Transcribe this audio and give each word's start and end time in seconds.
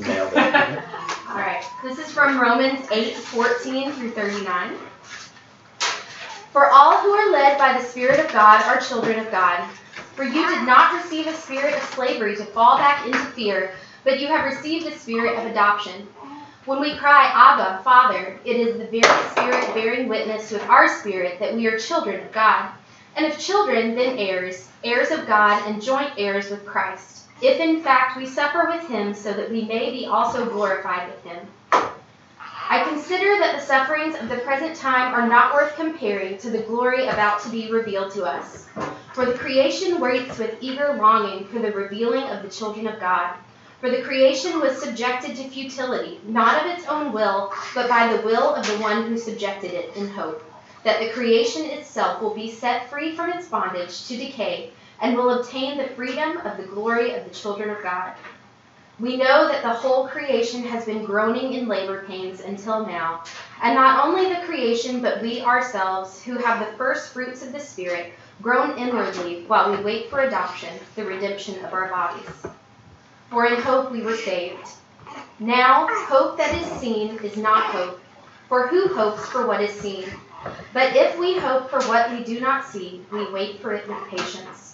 Nailed 0.00 0.32
it. 0.32 0.38
All 1.28 1.36
right. 1.36 1.64
This 1.82 1.98
is 1.98 2.10
from 2.10 2.40
Romans 2.40 2.86
8, 2.90 3.14
14 3.14 3.92
through 3.92 4.10
39. 4.10 4.76
For 6.52 6.70
all 6.70 6.98
who 6.98 7.10
are 7.10 7.32
led 7.32 7.58
by 7.58 7.72
the 7.76 7.84
Spirit 7.84 8.20
of 8.20 8.32
God 8.32 8.62
are 8.62 8.80
children 8.80 9.18
of 9.18 9.30
God. 9.32 9.68
For 10.14 10.22
you 10.22 10.48
did 10.48 10.64
not 10.64 10.94
receive 10.94 11.26
a 11.26 11.34
spirit 11.34 11.74
of 11.74 11.82
slavery 11.82 12.36
to 12.36 12.44
fall 12.44 12.76
back 12.76 13.04
into 13.04 13.18
fear, 13.18 13.72
but 14.04 14.20
you 14.20 14.28
have 14.28 14.44
received 14.44 14.86
the 14.86 14.96
spirit 14.96 15.36
of 15.36 15.50
adoption. 15.50 16.06
When 16.64 16.80
we 16.80 16.96
cry, 16.96 17.24
Abba, 17.24 17.82
Father, 17.82 18.38
it 18.44 18.56
is 18.56 18.78
the 18.78 18.86
very 18.86 19.24
Spirit 19.30 19.74
bearing 19.74 20.08
witness 20.08 20.52
with 20.52 20.62
our 20.62 20.88
spirit 21.00 21.40
that 21.40 21.54
we 21.54 21.66
are 21.66 21.76
children 21.76 22.24
of 22.24 22.32
God. 22.32 22.70
And 23.16 23.26
if 23.26 23.38
children, 23.38 23.96
then 23.96 24.16
heirs, 24.18 24.68
heirs 24.84 25.10
of 25.10 25.26
God, 25.26 25.60
and 25.66 25.82
joint 25.82 26.12
heirs 26.16 26.50
with 26.50 26.64
Christ, 26.64 27.23
if 27.42 27.60
in 27.60 27.82
fact 27.82 28.16
we 28.16 28.26
suffer 28.26 28.66
with 28.68 28.86
him, 28.88 29.14
so 29.14 29.32
that 29.32 29.50
we 29.50 29.64
may 29.64 29.90
be 29.90 30.06
also 30.06 30.48
glorified 30.48 31.08
with 31.08 31.22
him. 31.24 31.46
I 32.70 32.82
consider 32.88 33.38
that 33.38 33.56
the 33.56 33.66
sufferings 33.66 34.16
of 34.16 34.28
the 34.28 34.38
present 34.38 34.74
time 34.74 35.12
are 35.14 35.28
not 35.28 35.52
worth 35.52 35.76
comparing 35.76 36.38
to 36.38 36.50
the 36.50 36.62
glory 36.62 37.06
about 37.06 37.42
to 37.42 37.50
be 37.50 37.70
revealed 37.70 38.12
to 38.12 38.24
us. 38.24 38.66
For 39.12 39.26
the 39.26 39.34
creation 39.34 40.00
waits 40.00 40.38
with 40.38 40.56
eager 40.60 40.94
longing 40.94 41.46
for 41.46 41.58
the 41.58 41.72
revealing 41.72 42.24
of 42.24 42.42
the 42.42 42.48
children 42.48 42.86
of 42.86 42.98
God. 42.98 43.34
For 43.80 43.90
the 43.90 44.02
creation 44.02 44.60
was 44.60 44.80
subjected 44.80 45.36
to 45.36 45.48
futility, 45.48 46.20
not 46.26 46.64
of 46.64 46.70
its 46.70 46.86
own 46.86 47.12
will, 47.12 47.52
but 47.74 47.88
by 47.88 48.08
the 48.08 48.22
will 48.22 48.54
of 48.54 48.66
the 48.66 48.78
one 48.78 49.06
who 49.06 49.18
subjected 49.18 49.72
it, 49.72 49.94
in 49.94 50.08
hope 50.08 50.42
that 50.84 51.00
the 51.00 51.10
creation 51.10 51.64
itself 51.64 52.22
will 52.22 52.34
be 52.34 52.50
set 52.50 52.88
free 52.88 53.16
from 53.16 53.30
its 53.30 53.48
bondage 53.48 54.06
to 54.06 54.16
decay 54.16 54.70
and 55.00 55.16
will 55.16 55.40
obtain 55.40 55.78
the 55.78 55.88
freedom 55.88 56.38
of 56.38 56.56
the 56.56 56.64
glory 56.64 57.14
of 57.14 57.24
the 57.24 57.34
children 57.34 57.70
of 57.70 57.82
God. 57.82 58.12
We 59.00 59.16
know 59.16 59.48
that 59.48 59.62
the 59.62 59.72
whole 59.72 60.06
creation 60.06 60.62
has 60.62 60.84
been 60.84 61.04
groaning 61.04 61.54
in 61.54 61.66
labor 61.66 62.04
pains 62.06 62.40
until 62.40 62.86
now, 62.86 63.24
and 63.60 63.74
not 63.74 64.06
only 64.06 64.28
the 64.28 64.46
creation, 64.46 65.00
but 65.00 65.20
we 65.20 65.40
ourselves, 65.40 66.22
who 66.22 66.38
have 66.38 66.60
the 66.60 66.76
first 66.76 67.12
fruits 67.12 67.42
of 67.42 67.52
the 67.52 67.58
Spirit, 67.58 68.12
groan 68.40 68.78
inwardly 68.78 69.44
while 69.48 69.76
we 69.76 69.82
wait 69.82 70.10
for 70.10 70.20
adoption, 70.20 70.78
the 70.94 71.04
redemption 71.04 71.64
of 71.64 71.72
our 71.72 71.88
bodies. 71.88 72.46
For 73.30 73.46
in 73.46 73.60
hope 73.60 73.90
we 73.90 74.02
were 74.02 74.16
saved. 74.16 74.68
Now, 75.40 75.88
hope 76.06 76.36
that 76.38 76.54
is 76.54 76.66
seen 76.80 77.18
is 77.18 77.36
not 77.36 77.64
hope, 77.64 78.00
for 78.48 78.68
who 78.68 78.94
hopes 78.94 79.26
for 79.26 79.46
what 79.46 79.60
is 79.60 79.72
seen? 79.72 80.04
But 80.72 80.94
if 80.94 81.18
we 81.18 81.38
hope 81.38 81.68
for 81.68 81.80
what 81.88 82.12
we 82.12 82.22
do 82.22 82.38
not 82.38 82.64
see, 82.64 83.04
we 83.10 83.28
wait 83.32 83.60
for 83.60 83.72
it 83.72 83.88
with 83.88 84.08
patience. 84.08 84.73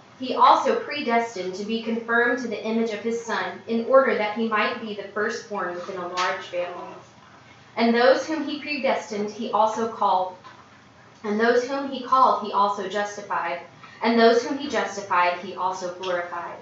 he 0.21 0.35
also 0.35 0.79
predestined 0.79 1.55
to 1.55 1.65
be 1.65 1.81
confirmed 1.81 2.39
to 2.39 2.47
the 2.47 2.63
image 2.63 2.91
of 2.91 2.99
his 2.99 3.25
Son, 3.25 3.59
in 3.67 3.85
order 3.85 4.15
that 4.15 4.37
he 4.37 4.47
might 4.47 4.79
be 4.79 4.93
the 4.93 5.07
firstborn 5.15 5.73
within 5.73 5.97
a 5.97 6.07
large 6.07 6.45
family. 6.45 6.93
And 7.75 7.93
those 7.93 8.27
whom 8.27 8.43
he 8.43 8.61
predestined, 8.61 9.31
he 9.31 9.51
also 9.51 9.87
called. 9.87 10.35
And 11.23 11.39
those 11.39 11.63
whom 11.63 11.89
he 11.89 12.03
called, 12.03 12.45
he 12.45 12.53
also 12.53 12.87
justified. 12.87 13.61
And 14.03 14.19
those 14.19 14.43
whom 14.43 14.59
he 14.59 14.69
justified, 14.69 15.39
he 15.39 15.55
also 15.55 15.95
glorified. 15.95 16.57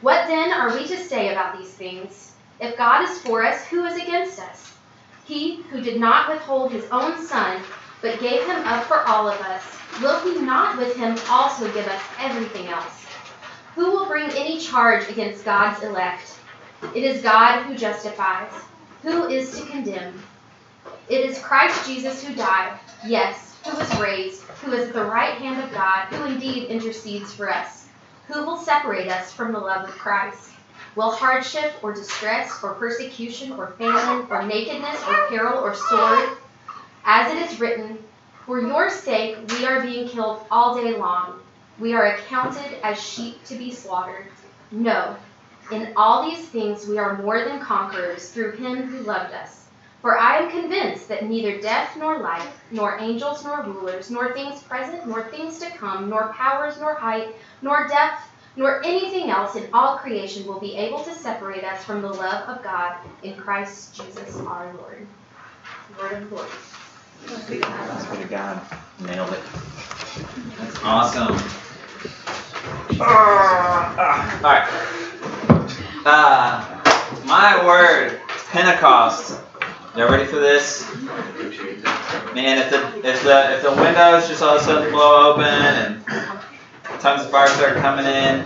What 0.00 0.28
then 0.28 0.52
are 0.52 0.72
we 0.72 0.86
to 0.86 0.96
say 0.96 1.32
about 1.32 1.58
these 1.58 1.72
things? 1.72 2.32
If 2.60 2.76
God 2.76 3.08
is 3.08 3.18
for 3.18 3.44
us, 3.44 3.64
who 3.66 3.84
is 3.86 4.00
against 4.00 4.38
us? 4.38 4.72
He 5.24 5.62
who 5.62 5.80
did 5.80 5.98
not 5.98 6.30
withhold 6.30 6.70
his 6.70 6.84
own 6.92 7.20
Son, 7.26 7.60
but 8.04 8.20
gave 8.20 8.42
him 8.42 8.62
up 8.66 8.84
for 8.84 9.00
all 9.08 9.26
of 9.26 9.40
us, 9.40 9.62
will 10.02 10.20
he 10.20 10.38
not 10.42 10.76
with 10.76 10.94
him 10.94 11.16
also 11.30 11.64
give 11.72 11.86
us 11.88 12.02
everything 12.20 12.66
else? 12.66 13.06
Who 13.74 13.92
will 13.92 14.04
bring 14.04 14.28
any 14.32 14.60
charge 14.60 15.08
against 15.08 15.42
God's 15.42 15.82
elect? 15.82 16.38
It 16.94 17.02
is 17.02 17.22
God 17.22 17.62
who 17.62 17.74
justifies. 17.74 18.52
Who 19.04 19.28
is 19.28 19.58
to 19.58 19.66
condemn? 19.66 20.22
It 21.08 21.24
is 21.24 21.38
Christ 21.38 21.86
Jesus 21.86 22.22
who 22.22 22.34
died, 22.34 22.78
yes, 23.06 23.56
who 23.64 23.74
was 23.74 23.98
raised, 23.98 24.42
who 24.62 24.72
is 24.72 24.88
at 24.88 24.94
the 24.94 25.06
right 25.06 25.38
hand 25.38 25.64
of 25.64 25.72
God, 25.72 26.04
who 26.08 26.26
indeed 26.26 26.64
intercedes 26.64 27.32
for 27.32 27.50
us. 27.50 27.86
Who 28.28 28.44
will 28.44 28.58
separate 28.58 29.10
us 29.10 29.32
from 29.32 29.50
the 29.50 29.58
love 29.58 29.88
of 29.88 29.94
Christ? 29.94 30.50
Will 30.94 31.10
hardship 31.10 31.72
or 31.82 31.94
distress 31.94 32.62
or 32.62 32.74
persecution 32.74 33.52
or 33.52 33.68
famine 33.78 34.26
or 34.28 34.42
nakedness 34.42 35.02
or 35.08 35.26
peril 35.28 35.58
or 35.58 35.74
sword? 35.74 36.36
As 37.06 37.30
it 37.32 37.38
is 37.50 37.60
written, 37.60 37.98
For 38.46 38.60
your 38.60 38.88
sake 38.88 39.36
we 39.50 39.66
are 39.66 39.82
being 39.82 40.08
killed 40.08 40.46
all 40.50 40.74
day 40.82 40.96
long. 40.96 41.40
We 41.78 41.92
are 41.92 42.06
accounted 42.06 42.80
as 42.82 42.98
sheep 43.02 43.44
to 43.44 43.56
be 43.56 43.70
slaughtered. 43.72 44.28
No, 44.70 45.16
in 45.70 45.92
all 45.96 46.24
these 46.24 46.48
things 46.48 46.86
we 46.86 46.96
are 46.96 47.18
more 47.18 47.44
than 47.44 47.60
conquerors 47.60 48.30
through 48.30 48.52
him 48.52 48.84
who 48.88 49.00
loved 49.00 49.34
us. 49.34 49.66
For 50.00 50.18
I 50.18 50.38
am 50.38 50.50
convinced 50.50 51.08
that 51.08 51.24
neither 51.24 51.60
death 51.60 51.94
nor 51.96 52.20
life, 52.20 52.58
nor 52.70 52.98
angels 52.98 53.44
nor 53.44 53.62
rulers, 53.62 54.10
nor 54.10 54.32
things 54.32 54.62
present, 54.62 55.06
nor 55.06 55.24
things 55.24 55.58
to 55.58 55.70
come, 55.76 56.08
nor 56.08 56.32
powers, 56.32 56.78
nor 56.80 56.94
height, 56.94 57.34
nor 57.60 57.86
depth, 57.86 58.22
nor 58.56 58.82
anything 58.82 59.30
else 59.30 59.56
in 59.56 59.68
all 59.74 59.98
creation 59.98 60.46
will 60.46 60.60
be 60.60 60.76
able 60.76 61.04
to 61.04 61.14
separate 61.14 61.64
us 61.64 61.84
from 61.84 62.00
the 62.00 62.08
love 62.08 62.48
of 62.48 62.62
God 62.62 62.96
in 63.22 63.36
Christ 63.36 63.94
Jesus 63.94 64.40
our 64.46 64.72
Lord. 64.74 65.06
Word 65.98 66.22
of 66.22 66.30
the 66.30 66.36
Lord. 66.36 66.48
That's 67.26 68.04
what 68.06 68.30
God. 68.30 68.60
Nailed 69.00 69.32
it. 69.32 69.40
That's 70.58 70.78
awesome. 70.82 71.36
All 73.00 73.06
right. 74.42 74.68
Uh, 76.04 76.80
my 77.24 77.64
word, 77.64 78.20
Pentecost. 78.50 79.40
Y'all 79.96 80.10
ready 80.10 80.26
for 80.26 80.36
this? 80.36 80.88
Man, 82.34 82.58
if 82.58 82.70
the 82.70 83.08
if 83.08 83.22
the 83.22 83.54
if 83.54 83.62
the 83.62 83.70
windows 83.70 84.28
just 84.28 84.42
all 84.42 84.56
of 84.56 84.62
a 84.62 84.64
sudden 84.64 84.90
blow 84.92 85.32
open 85.32 85.44
and 85.44 86.04
tons 87.00 87.22
of 87.22 87.30
fire 87.30 87.48
start 87.48 87.76
coming 87.76 88.04
in, 88.06 88.44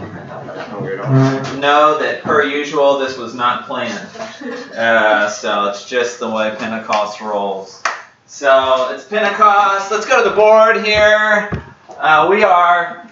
know 1.61 1.99
that 1.99 2.23
per 2.23 2.45
usual 2.45 2.99
this 2.99 3.17
was 3.17 3.35
not 3.35 3.67
planned. 3.67 4.09
Uh, 4.75 5.29
so 5.29 5.67
it's 5.69 5.89
just 5.89 6.21
the 6.21 6.29
way 6.31 6.55
Pentecost 6.59 7.21
rolls. 7.21 7.83
So 8.31 8.91
it's 8.93 9.05
Pentecost. 9.05 9.91
Let's 9.91 10.05
go 10.05 10.23
to 10.23 10.29
the 10.29 10.37
board 10.37 10.85
here. 10.85 11.51
Uh, 11.97 12.27
we 12.29 12.45
are 12.45 13.09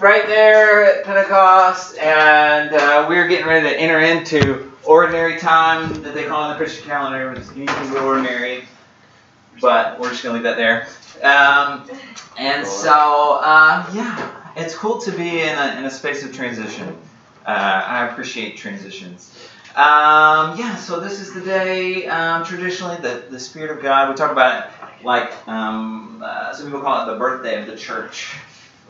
right 0.00 0.26
there 0.26 0.86
at 0.86 1.04
Pentecost, 1.04 1.98
and 1.98 2.72
uh, 2.72 3.04
we're 3.06 3.28
getting 3.28 3.46
ready 3.46 3.68
to 3.68 3.78
enter 3.78 4.00
into 4.00 4.72
ordinary 4.84 5.38
time 5.38 6.02
that 6.02 6.14
they 6.14 6.24
call 6.24 6.44
in 6.44 6.52
the 6.52 6.56
Christian 6.56 6.86
calendar. 6.86 7.28
which 7.28 7.40
It's 7.40 7.54
usually 7.54 8.00
ordinary, 8.00 8.64
but 9.60 10.00
we're 10.00 10.08
just 10.08 10.22
gonna 10.22 10.36
leave 10.36 10.44
that 10.44 10.56
there. 10.56 10.86
Um, 11.22 11.90
and 12.38 12.66
so, 12.66 13.38
uh, 13.42 13.86
yeah, 13.92 14.34
it's 14.56 14.74
cool 14.74 14.98
to 15.02 15.10
be 15.10 15.42
in 15.42 15.58
a, 15.58 15.76
in 15.76 15.84
a 15.84 15.90
space 15.90 16.24
of 16.24 16.34
transition. 16.34 16.96
Uh, 17.44 17.50
I 17.50 18.06
appreciate 18.06 18.56
transitions. 18.56 19.41
Um, 19.74 20.58
yeah, 20.58 20.76
so 20.76 21.00
this 21.00 21.18
is 21.18 21.32
the 21.32 21.40
day, 21.40 22.06
um, 22.06 22.44
traditionally, 22.44 22.96
the, 22.96 23.24
the 23.30 23.40
Spirit 23.40 23.70
of 23.70 23.82
God. 23.82 24.10
We 24.10 24.14
talk 24.16 24.30
about 24.30 24.66
it 24.66 25.04
like 25.04 25.48
um, 25.48 26.22
uh, 26.22 26.52
some 26.52 26.66
people 26.66 26.82
call 26.82 27.08
it 27.08 27.12
the 27.12 27.18
birthday 27.18 27.58
of 27.58 27.66
the 27.66 27.74
church, 27.74 28.34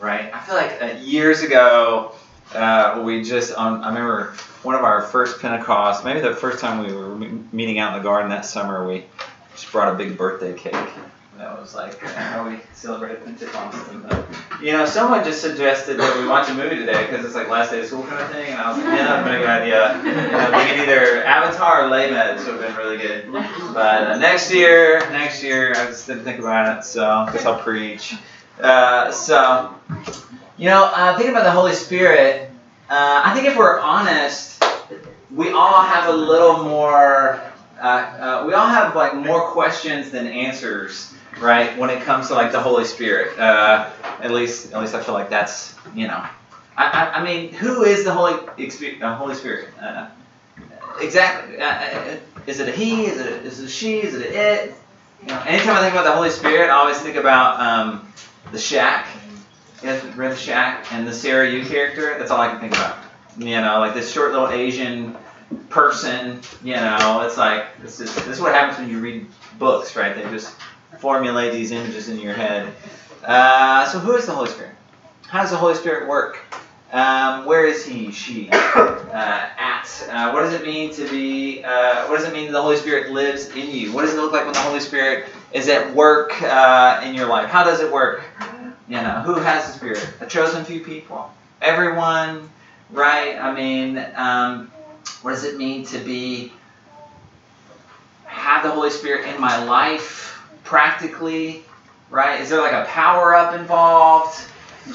right? 0.01 0.29
I 0.33 0.39
feel 0.41 0.55
like 0.55 0.81
uh, 0.81 0.97
years 0.99 1.41
ago, 1.41 2.15
uh, 2.53 3.01
we 3.01 3.23
just, 3.23 3.57
um, 3.57 3.81
I 3.81 3.87
remember 3.87 4.33
one 4.63 4.75
of 4.75 4.83
our 4.83 5.01
first 5.01 5.39
Pentecost, 5.39 6.03
maybe 6.03 6.19
the 6.19 6.35
first 6.35 6.59
time 6.59 6.85
we 6.85 6.93
were 6.93 7.15
meeting 7.15 7.79
out 7.79 7.95
in 7.95 8.03
the 8.03 8.03
garden 8.03 8.29
that 8.31 8.45
summer, 8.45 8.85
we 8.85 9.05
just 9.53 9.71
brought 9.71 9.93
a 9.93 9.97
big 9.97 10.17
birthday 10.17 10.53
cake. 10.53 10.75
That 11.37 11.59
was 11.59 11.73
like 11.73 11.99
how 12.01 12.47
we 12.47 12.59
celebrated 12.73 13.25
Pentecost. 13.25 13.91
And, 13.91 14.05
uh, 14.05 14.23
you 14.61 14.71
know, 14.71 14.85
someone 14.85 15.23
just 15.23 15.41
suggested 15.41 15.97
that 15.97 16.17
we 16.17 16.27
watch 16.27 16.49
a 16.49 16.53
movie 16.53 16.75
today 16.75 17.05
because 17.05 17.25
it's 17.25 17.35
like 17.35 17.49
last 17.49 17.71
day 17.71 17.81
of 17.81 17.87
school 17.87 18.03
kind 18.03 18.21
of 18.21 18.29
thing, 18.31 18.51
and 18.51 18.61
I 18.61 18.69
was 18.69 18.77
like, 18.77 18.85
yeah, 18.97 19.23
that's 19.23 19.27
a 19.27 19.39
good 19.39 19.49
idea. 19.49 19.97
You 20.03 20.31
know, 20.31 20.57
we 20.57 20.69
could 20.69 20.79
either 20.79 21.23
Avatar 21.23 21.85
or 21.85 21.89
Les 21.89 22.11
Mis 22.11 22.45
would 22.45 22.61
have 22.61 22.61
been 22.61 22.75
really 22.75 22.97
good. 22.97 23.31
But 23.31 24.11
uh, 24.11 24.17
next 24.17 24.53
year, 24.53 24.99
next 25.11 25.43
year, 25.43 25.71
I 25.71 25.85
just 25.87 26.05
didn't 26.07 26.23
think 26.23 26.39
about 26.39 26.77
it, 26.77 26.83
so 26.83 27.03
I 27.03 27.31
guess 27.33 27.45
I'll 27.45 27.59
preach. 27.59 28.15
Uh, 28.61 29.11
so, 29.11 29.73
you 30.57 30.69
know, 30.69 30.91
uh, 30.93 31.15
thinking 31.15 31.33
about 31.33 31.45
the 31.45 31.51
Holy 31.51 31.73
Spirit, 31.73 32.51
uh, 32.89 33.21
I 33.25 33.33
think 33.33 33.47
if 33.47 33.57
we're 33.57 33.79
honest, 33.79 34.63
we 35.31 35.49
all 35.51 35.81
have 35.81 36.13
a 36.13 36.15
little 36.15 36.63
more 36.63 37.41
uh, 37.83 38.43
we 38.47 38.53
all 38.53 38.67
have 38.67 38.95
like 38.95 39.13
more 39.15 39.51
questions 39.51 40.09
than 40.09 40.27
answers, 40.27 41.13
right? 41.39 41.77
When 41.77 41.89
it 41.89 42.03
comes 42.03 42.27
to 42.27 42.33
like 42.33 42.51
the 42.51 42.59
Holy 42.59 42.85
Spirit. 42.85 43.37
Uh, 43.37 43.89
at 44.21 44.31
least, 44.31 44.73
at 44.73 44.79
least 44.79 44.95
I 44.95 45.03
feel 45.03 45.13
like 45.13 45.29
that's 45.29 45.75
you 45.93 46.07
know. 46.07 46.25
I, 46.75 46.85
I, 46.85 47.19
I 47.19 47.23
mean, 47.23 47.53
who 47.53 47.83
is 47.83 48.03
the 48.03 48.13
Holy 48.13 48.33
uh, 48.33 49.15
Holy 49.15 49.35
Spirit? 49.35 49.69
Uh, 49.79 50.09
exactly. 50.99 51.59
Uh, 51.59 51.65
uh, 51.65 52.17
is 52.47 52.59
it 52.59 52.69
a 52.69 52.71
he? 52.71 53.05
Is 53.05 53.19
it 53.19 53.27
a, 53.27 53.41
is 53.41 53.59
it 53.59 53.65
a 53.65 53.69
she? 53.69 54.01
Is 54.01 54.15
it 54.15 54.21
a 54.27 54.63
it? 54.63 54.75
You 55.21 55.29
know, 55.29 55.39
anytime 55.41 55.75
I 55.75 55.81
think 55.81 55.93
about 55.93 56.05
the 56.05 56.11
Holy 56.11 56.29
Spirit, 56.29 56.69
I 56.69 56.73
always 56.73 56.99
think 56.99 57.15
about 57.15 57.59
um, 57.59 58.13
the 58.51 58.57
shack. 58.57 59.07
You 59.81 59.89
the 59.89 60.35
shack 60.35 60.93
and 60.93 61.05
the 61.05 61.11
Sarayu 61.11 61.65
character? 61.67 62.17
That's 62.17 62.31
all 62.31 62.39
I 62.39 62.49
can 62.49 62.59
think 62.59 62.73
about. 62.73 62.97
You 63.37 63.59
know, 63.61 63.79
like 63.79 63.93
this 63.93 64.11
short 64.11 64.31
little 64.31 64.49
Asian 64.49 65.17
person, 65.69 66.39
you 66.63 66.75
know, 66.75 67.21
it's 67.25 67.37
like 67.37 67.81
this 67.81 67.99
is 67.99 68.13
this 68.15 68.27
is 68.27 68.39
what 68.39 68.53
happens 68.53 68.79
when 68.79 68.89
you 68.89 68.99
read 68.99 69.27
books, 69.59 69.95
right? 69.95 70.15
They 70.15 70.23
just 70.29 70.55
formulate 71.03 71.51
these 71.51 71.71
images 71.71 72.07
in 72.07 72.17
your 72.17 72.33
head. 72.33 72.73
Uh, 73.25 73.85
so 73.87 73.99
who 73.99 74.15
is 74.15 74.25
the 74.25 74.31
Holy 74.31 74.49
Spirit? 74.49 74.71
How 75.27 75.41
does 75.41 75.51
the 75.51 75.57
Holy 75.57 75.75
Spirit 75.75 76.07
work? 76.07 76.39
Um, 76.93 77.43
where 77.43 77.65
is 77.65 77.85
he, 77.85 78.09
she, 78.09 78.49
uh, 78.49 79.09
at? 79.11 80.07
Uh, 80.09 80.31
what 80.31 80.43
does 80.43 80.53
it 80.53 80.63
mean 80.63 80.93
to 80.93 81.05
be? 81.09 81.61
Uh, 81.61 82.07
what 82.07 82.19
does 82.19 82.25
it 82.25 82.31
mean 82.31 82.53
the 82.53 82.61
Holy 82.61 82.77
Spirit 82.77 83.11
lives 83.11 83.49
in 83.49 83.69
you? 83.69 83.91
What 83.91 84.03
does 84.03 84.13
it 84.13 84.17
look 84.17 84.31
like 84.31 84.45
when 84.45 84.53
the 84.53 84.61
Holy 84.61 84.79
Spirit 84.79 85.25
is 85.51 85.67
at 85.67 85.93
work 85.93 86.41
uh, 86.41 87.01
in 87.03 87.13
your 87.13 87.27
life? 87.27 87.49
How 87.49 87.65
does 87.65 87.81
it 87.81 87.91
work? 87.91 88.23
You 88.87 89.01
know, 89.01 89.23
who 89.25 89.35
has 89.35 89.65
the 89.67 89.73
Spirit? 89.73 90.07
A 90.21 90.25
chosen 90.25 90.63
few 90.63 90.79
people. 90.79 91.29
Everyone, 91.61 92.49
right? 92.91 93.37
I 93.37 93.53
mean, 93.53 93.97
um, 94.15 94.71
what 95.21 95.31
does 95.31 95.43
it 95.43 95.57
mean 95.57 95.85
to 95.87 95.97
be 95.97 96.53
have 98.25 98.63
the 98.63 98.69
Holy 98.69 98.89
Spirit 98.89 99.27
in 99.27 99.41
my 99.41 99.61
life 99.65 100.32
practically? 100.73 101.63
Right? 102.09 102.41
Is 102.41 102.49
there 102.49 102.59
like 102.59 102.73
a 102.73 102.85
power 102.85 103.35
up 103.35 103.53
involved? 103.53 104.43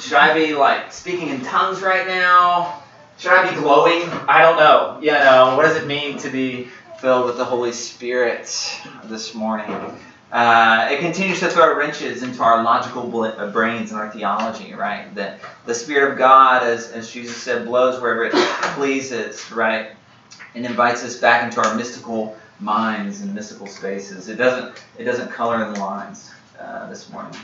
Should 0.01 0.15
I 0.15 0.35
be 0.35 0.53
like 0.53 0.93
speaking 0.93 1.29
in 1.29 1.41
tongues 1.43 1.83
right 1.83 2.05
now? 2.05 2.83
Should 3.17 3.31
I 3.31 3.49
be 3.49 3.55
glowing? 3.55 4.03
I 4.29 4.43
don't 4.43 4.57
know. 4.57 4.99
You 5.01 5.13
know, 5.13 5.55
what 5.57 5.63
does 5.67 5.77
it 5.77 5.87
mean 5.87 6.19
to 6.19 6.31
be 6.31 6.67
filled 7.01 7.27
with 7.27 7.37
the 7.37 7.45
Holy 7.45 7.71
Spirit 7.71 8.53
this 9.05 9.37
morning? 9.37 9.71
Uh, 10.33 10.89
it 10.91 10.99
continues 10.99 11.39
to 11.41 11.49
throw 11.49 11.77
wrenches 11.77 12.25
into 12.25 12.43
our 12.43 12.65
logical 12.65 13.23
uh, 13.23 13.49
brains 13.53 13.93
and 13.93 14.01
our 14.01 14.11
theology, 14.11 14.75
right? 14.75 15.15
That 15.15 15.39
the 15.65 15.75
Spirit 15.77 16.11
of 16.11 16.19
God, 16.19 16.65
as, 16.65 16.91
as 16.91 17.13
Jesus 17.13 17.37
said, 17.37 17.67
blows 17.67 18.03
wherever 18.03 18.25
it 18.25 18.33
pleases, 18.75 19.49
right? 19.53 19.93
And 20.57 20.67
invites 20.67 21.05
us 21.05 21.15
back 21.15 21.45
into 21.45 21.63
our 21.63 21.77
mystical 21.77 22.37
minds 22.61 23.21
and 23.21 23.35
mystical 23.35 23.67
spaces. 23.67 24.29
It 24.29 24.37
doesn't 24.37 24.85
it 24.99 25.05
doesn't 25.05 25.31
color 25.31 25.65
in 25.65 25.73
the 25.75 25.81
lines 25.81 26.31
uh, 26.59 26.89
this 26.89 27.11
morning. 27.11 27.39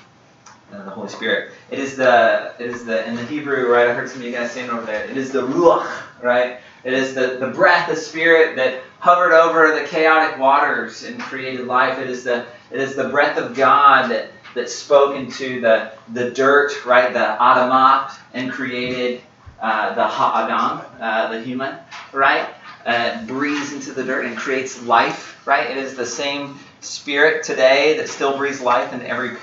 Uh, 0.72 0.82
the 0.82 0.90
Holy 0.90 1.08
Spirit. 1.08 1.52
It 1.70 1.78
is 1.78 1.96
the 1.96 2.55
it 2.58 2.66
is 2.66 2.84
the 2.84 3.06
in 3.06 3.16
the 3.16 3.25
Hebrew, 3.26 3.70
right? 3.70 3.88
I 3.88 3.93
heard 3.93 4.08
some 4.08 4.20
of 4.20 4.26
you 4.26 4.32
guys 4.32 4.50
saying 4.50 4.70
over 4.70 4.84
there. 4.87 5.05
It 5.05 5.16
is 5.16 5.31
the 5.31 5.43
ruach, 5.46 5.88
right? 6.22 6.58
It 6.84 6.93
is 6.93 7.14
the, 7.14 7.38
the 7.40 7.49
breath, 7.49 7.88
the 7.88 7.96
spirit 7.96 8.56
that 8.56 8.82
hovered 8.99 9.32
over 9.32 9.78
the 9.78 9.87
chaotic 9.87 10.38
waters 10.38 11.05
and 11.05 11.19
created 11.20 11.66
life. 11.66 11.99
It 11.99 12.11
is 12.11 12.25
the 12.25 12.46
it 12.70 12.81
is 12.81 12.96
the 12.96 13.08
breath 13.08 13.38
of 13.38 13.55
God 13.55 14.11
that, 14.11 14.31
that 14.55 14.69
spoke 14.69 15.16
into 15.16 15.61
the, 15.61 15.93
the 16.12 16.31
dirt, 16.31 16.84
right, 16.84 17.12
the 17.12 17.37
Adamah, 17.40 18.12
and 18.32 18.50
created 18.50 19.20
uh, 19.61 19.94
the 19.94 20.06
Ha'adam, 20.06 20.84
uh, 21.00 21.28
the 21.28 21.40
human, 21.40 21.76
right? 22.12 22.49
Uh, 22.86 23.25
breathes 23.25 23.72
into 23.72 23.92
the 23.92 24.04
dirt 24.04 24.26
and 24.26 24.36
creates 24.36 24.82
life, 24.82 25.40
right? 25.46 25.70
It 25.70 25.78
is 25.78 25.94
the 25.94 26.04
same 26.04 26.58
spirit 26.81 27.42
today 27.42 27.96
that 27.96 28.10
still 28.10 28.36
breathes 28.36 28.60
life 28.60 28.92
in 28.92 29.00
every 29.00 29.36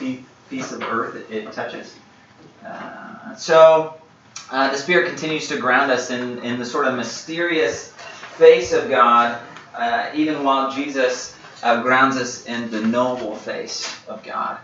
piece 0.49 0.71
of 0.71 0.83
earth 0.83 1.15
it, 1.15 1.33
it 1.33 1.51
touches. 1.51 1.95
Uh, 2.63 3.35
so 3.35 3.95
uh, 4.51 4.69
the 4.71 4.77
Spirit 4.77 5.07
continues 5.07 5.47
to 5.47 5.57
ground 5.57 5.89
us 5.89 6.11
in, 6.11 6.37
in 6.39 6.59
the 6.59 6.65
sort 6.65 6.85
of 6.85 6.95
mysterious 6.95 7.91
face 8.37 8.73
of 8.73 8.89
God, 8.89 9.41
uh, 9.75 10.11
even 10.13 10.43
while 10.43 10.71
Jesus 10.71 11.35
uh, 11.63 11.81
grounds 11.81 12.17
us 12.17 12.45
in 12.45 12.69
the 12.69 12.81
noble 12.81 13.35
face 13.35 13.97
of 14.07 14.23
God. 14.23 14.59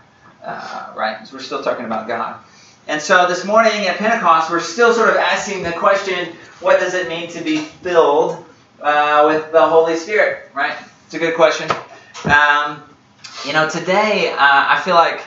Right? 0.96 1.18
We're 1.32 1.40
still 1.40 1.64
talking 1.64 1.84
about 1.84 2.06
God. 2.06 2.38
And 2.86 3.02
so 3.02 3.26
this 3.26 3.44
morning 3.44 3.86
at 3.86 3.96
Pentecost, 3.96 4.50
we're 4.50 4.60
still 4.60 4.94
sort 4.94 5.10
of 5.10 5.16
asking 5.16 5.62
the 5.62 5.72
question 5.72 6.34
what 6.60 6.80
does 6.80 6.94
it 6.94 7.08
mean 7.08 7.28
to 7.30 7.42
be 7.42 7.58
filled 7.58 8.44
uh, 8.82 9.24
with 9.26 9.52
the 9.52 9.66
Holy 9.66 9.96
Spirit? 9.96 10.50
Right? 10.54 10.76
It's 11.06 11.14
a 11.14 11.18
good 11.18 11.34
question. 11.34 11.70
Um, 12.24 12.82
you 13.46 13.52
know, 13.52 13.68
today, 13.68 14.32
uh, 14.32 14.36
I 14.38 14.80
feel 14.84 14.94
like 14.94 15.22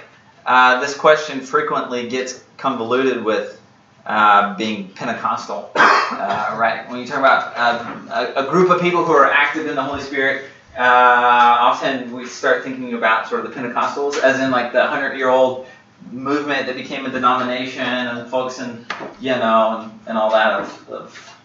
uh, 0.45 0.79
this 0.79 0.95
question 0.95 1.41
frequently 1.41 2.07
gets 2.07 2.43
convoluted 2.57 3.23
with 3.23 3.59
uh, 4.05 4.55
being 4.57 4.89
Pentecostal, 4.89 5.71
uh, 5.75 6.55
right? 6.59 6.89
When 6.89 6.99
you 6.99 7.05
talk 7.05 7.19
about 7.19 7.53
uh, 7.55 8.33
a, 8.35 8.47
a, 8.47 8.49
group 8.49 8.69
of 8.69 8.81
people 8.81 9.05
who 9.05 9.13
are 9.13 9.29
active 9.29 9.67
in 9.67 9.75
the 9.75 9.83
Holy 9.83 10.01
Spirit, 10.01 10.45
often 10.77 12.11
we 12.11 12.25
start 12.25 12.63
thinking 12.63 12.93
about 12.93 13.27
sort 13.27 13.45
of 13.45 13.53
the 13.53 13.59
Pentecostals, 13.59 14.19
as 14.19 14.39
in 14.39 14.51
like 14.51 14.73
the 14.73 14.85
hundred-year-old 14.87 15.67
movement 16.11 16.65
that 16.65 16.75
became 16.75 17.05
a 17.05 17.09
denomination, 17.09 17.83
and 17.83 18.29
folks 18.29 18.59
and 18.59 18.85
you 19.19 19.31
know 19.31 19.81
and, 19.81 19.99
and 20.07 20.17
all 20.17 20.31
that 20.31 20.59
of, 20.59 20.89
of 20.89 21.40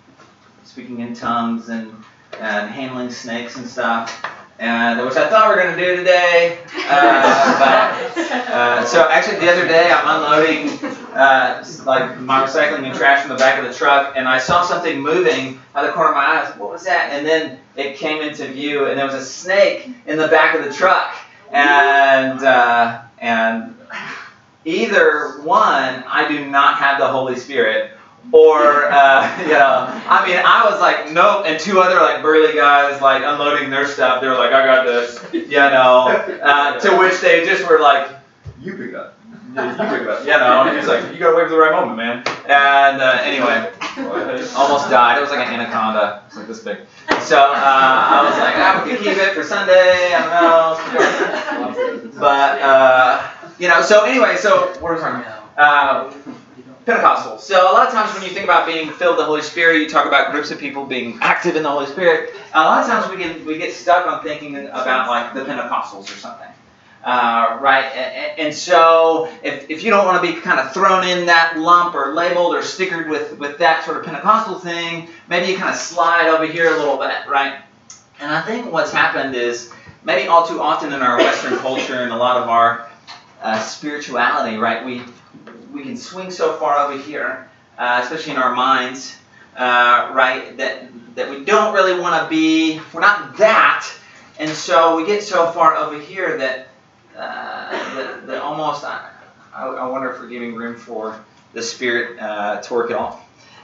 speaking 0.76 1.00
in 1.00 1.14
tongues 1.14 1.70
and 1.70 1.90
and 2.38 2.70
handling 2.70 3.11
snakes 3.11 3.56
and 3.56 3.67
stuff 3.67 4.23
and 4.58 5.00
which 5.06 5.17
I 5.17 5.26
thought 5.31 5.49
we 5.49 5.56
were 5.56 5.62
going 5.62 5.75
to 5.75 5.82
do 5.82 5.96
today. 5.96 6.58
Uh, 6.87 8.12
but, 8.14 8.31
uh, 8.50 8.84
so 8.84 9.08
actually, 9.08 9.38
the 9.38 9.50
other 9.50 9.67
day 9.67 9.90
I'm 9.90 10.17
unloading 10.17 10.69
uh, 11.14 11.64
like 11.87 12.20
my 12.20 12.44
recycling 12.44 12.84
and 12.84 12.94
trash 12.94 13.23
from 13.23 13.31
the 13.31 13.37
back 13.37 13.58
of 13.58 13.67
the 13.67 13.73
truck, 13.73 14.14
and 14.17 14.28
I 14.28 14.37
saw 14.37 14.64
something 14.64 15.00
moving 15.00 15.58
out 15.75 15.84
of 15.84 15.90
the 15.90 15.93
corner 15.94 16.11
of 16.11 16.17
my 16.17 16.26
eyes. 16.26 16.58
What 16.58 16.70
was 16.70 16.84
that? 16.84 17.11
And 17.12 17.26
then 17.26 17.58
it 17.75 17.96
came 17.96 18.20
into 18.20 18.46
view, 18.49 18.84
and 18.84 18.99
there 18.99 19.06
was 19.06 19.14
a 19.14 19.25
snake 19.25 19.88
in 20.06 20.19
the 20.19 20.28
back 20.28 20.55
of 20.55 20.62
the 20.62 20.73
truck, 20.75 21.17
and 21.50 22.43
uh, 22.43 23.02
and 23.19 23.75
either 24.67 25.40
one, 25.43 26.05
I 26.06 26.26
do 26.28 26.46
not 26.50 26.76
have 26.81 26.99
the 26.99 27.08
Holy 27.08 27.37
Spirit, 27.37 27.96
or 28.32 28.90
uh, 28.90 29.40
you 29.43 29.52
know, 29.52 30.02
I 30.08 30.26
mean, 30.26 30.38
I 30.38 30.69
was 30.70 30.81
like, 30.81 31.12
nope, 31.12 31.44
and 31.46 31.61
two 31.61 31.81
other 31.81 31.96
like 31.96 32.23
burly 32.23 32.55
guys 32.55 33.00
like 33.00 33.23
unloading 33.25 33.70
their 33.70 33.87
stuff. 33.87 34.20
They 34.20 34.28
were 34.28 34.34
like, 34.34 34.52
I 34.52 34.64
got 34.64 34.87
this, 34.87 35.20
you 35.32 35.49
know. 35.50 36.09
Uh, 36.42 36.78
to 36.80 36.97
which 36.97 37.21
they 37.21 37.45
just 37.45 37.68
were 37.68 37.80
like, 37.80 38.11
you 38.61 38.75
pick 38.76 38.95
up. 38.95 39.18
You 39.56 39.62
pick 39.62 40.06
up. 40.06 40.21
You 40.21 40.33
know, 40.33 40.76
he's 40.76 40.87
like, 40.87 41.12
you 41.12 41.18
gotta 41.18 41.37
wait 41.37 41.45
for 41.45 41.54
the 41.54 41.59
right 41.59 41.73
moment, 41.73 41.97
man. 41.97 42.18
And 42.47 43.00
uh, 43.00 43.18
anyway, 43.23 43.73
almost 44.54 44.90
died. 44.90 45.18
It 45.18 45.23
was 45.23 45.30
like 45.30 45.47
an 45.47 45.54
anaconda. 45.54 46.25
It's 46.26 46.37
like 46.37 46.47
this 46.47 46.62
big. 46.62 46.78
So 47.21 47.38
uh, 47.38 47.52
I 47.54 48.23
was 48.28 48.38
like, 48.38 48.85
we 48.85 48.97
can 48.97 49.02
keep 49.02 49.23
it 49.23 49.35
for 49.35 49.42
Sunday. 49.42 50.12
I 50.14 50.21
don't 50.21 52.04
know. 52.12 52.21
But 52.21 52.61
uh, 52.61 53.30
you 53.59 53.68
know, 53.68 53.80
so 53.80 54.04
anyway, 54.04 54.37
so 54.37 54.75
what 54.80 54.99
talking 54.99 55.23
about? 55.23 55.50
Uh, 55.56 56.12
Pentecostal. 56.87 57.38
So 57.38 57.71
a 57.71 57.73
lot 57.73 57.88
of 57.88 57.93
times 57.93 58.14
when 58.14 58.23
you 58.23 58.31
think 58.31 58.45
about 58.45 58.64
being 58.64 58.93
filled 58.93 59.16
with 59.16 59.25
the 59.25 59.26
Holy 59.26 59.43
Spirit, 59.43 59.83
you 59.83 59.88
talk 59.88 60.07
about 60.07 60.31
groups 60.31 60.52
of 60.52 60.61
people 60.61 60.87
being 60.87 61.19
active 61.21 61.57
in 61.57 61.64
the 61.64 61.69
Holy 61.69 61.87
Spirit. 61.87 62.33
A 62.55 62.62
lot 62.62 62.81
of 62.81 62.88
times 62.88 63.11
we 63.11 63.16
get 63.19 63.45
we 63.45 63.59
get 63.59 63.75
stuck 63.75 64.07
on 64.07 64.23
thinking 64.23 64.57
about 64.57 65.09
like 65.09 65.35
the 65.35 65.45
Pentecostals 65.45 66.05
or 66.05 66.16
something. 66.19 66.49
Uh, 67.02 67.59
right? 67.61 67.85
And, 68.37 68.52
so 68.52 69.33
if, 69.45 69.71
if 69.71 69.85
you 69.85 69.90
don't 69.90 70.07
want 70.07 70.25
to 70.25 70.33
be 70.33 70.40
kind 70.40 70.59
of 70.59 70.73
thrown 70.73 71.07
in 71.07 71.26
that 71.26 71.57
lump 71.57 71.95
or 71.95 72.12
labeled 72.14 72.52
or 72.52 72.62
stickered 72.62 73.09
with, 73.09 73.38
with 73.38 73.59
that 73.59 73.85
sort 73.85 73.99
of 73.99 74.05
Pentecostal 74.05 74.59
thing, 74.59 75.09
maybe 75.28 75.52
you 75.52 75.57
kind 75.57 75.71
of 75.71 75.76
slide 75.76 76.26
over 76.26 76.45
here 76.45 76.75
a 76.75 76.76
little 76.76 76.97
bit, 76.97 77.14
right? 77.28 77.61
And 78.19 78.33
I 78.33 78.43
think 78.43 78.73
what's 78.73 78.90
happened 78.90 79.37
is 79.37 79.73
maybe 80.02 80.26
all 80.26 80.49
too 80.49 80.61
often 80.61 80.93
in 80.93 81.00
our 81.00 81.16
Western 81.16 81.57
culture 81.59 81.95
and 81.95 82.12
a 82.12 82.16
lot 82.16 82.43
of 82.43 82.49
our 82.49 82.88
uh, 83.40 83.61
spirituality, 83.61 84.57
right? 84.57 84.85
We 84.85 85.02
we 85.73 85.82
can 85.82 85.96
swing 85.96 86.30
so 86.30 86.56
far 86.56 86.76
over 86.78 86.99
here, 87.02 87.49
uh, 87.78 88.00
especially 88.02 88.32
in 88.32 88.38
our 88.38 88.54
minds, 88.54 89.16
uh, 89.56 90.12
right? 90.14 90.56
That 90.56 90.88
that 91.14 91.30
we 91.30 91.44
don't 91.44 91.75
really 91.75 91.99
want 91.99 92.23
to 92.23 92.28
be. 92.28 92.80
We're 92.92 93.00
not 93.00 93.37
that, 93.38 93.88
and 94.38 94.50
so 94.50 94.96
we 94.96 95.06
get 95.06 95.23
so 95.23 95.50
far 95.52 95.76
over 95.76 95.99
here 95.99 96.38
that 96.38 96.68
uh, 97.16 97.94
that, 97.94 98.26
that 98.26 98.42
almost 98.42 98.85
I, 98.85 99.11
I 99.54 99.87
wonder 99.88 100.11
if 100.11 100.20
we're 100.20 100.28
giving 100.28 100.54
room 100.54 100.76
for 100.76 101.25
the 101.52 101.62
spirit 101.62 102.20
uh, 102.20 102.61
to 102.61 102.75
work 102.75 102.90
it 102.90 102.96
all. 102.96 103.23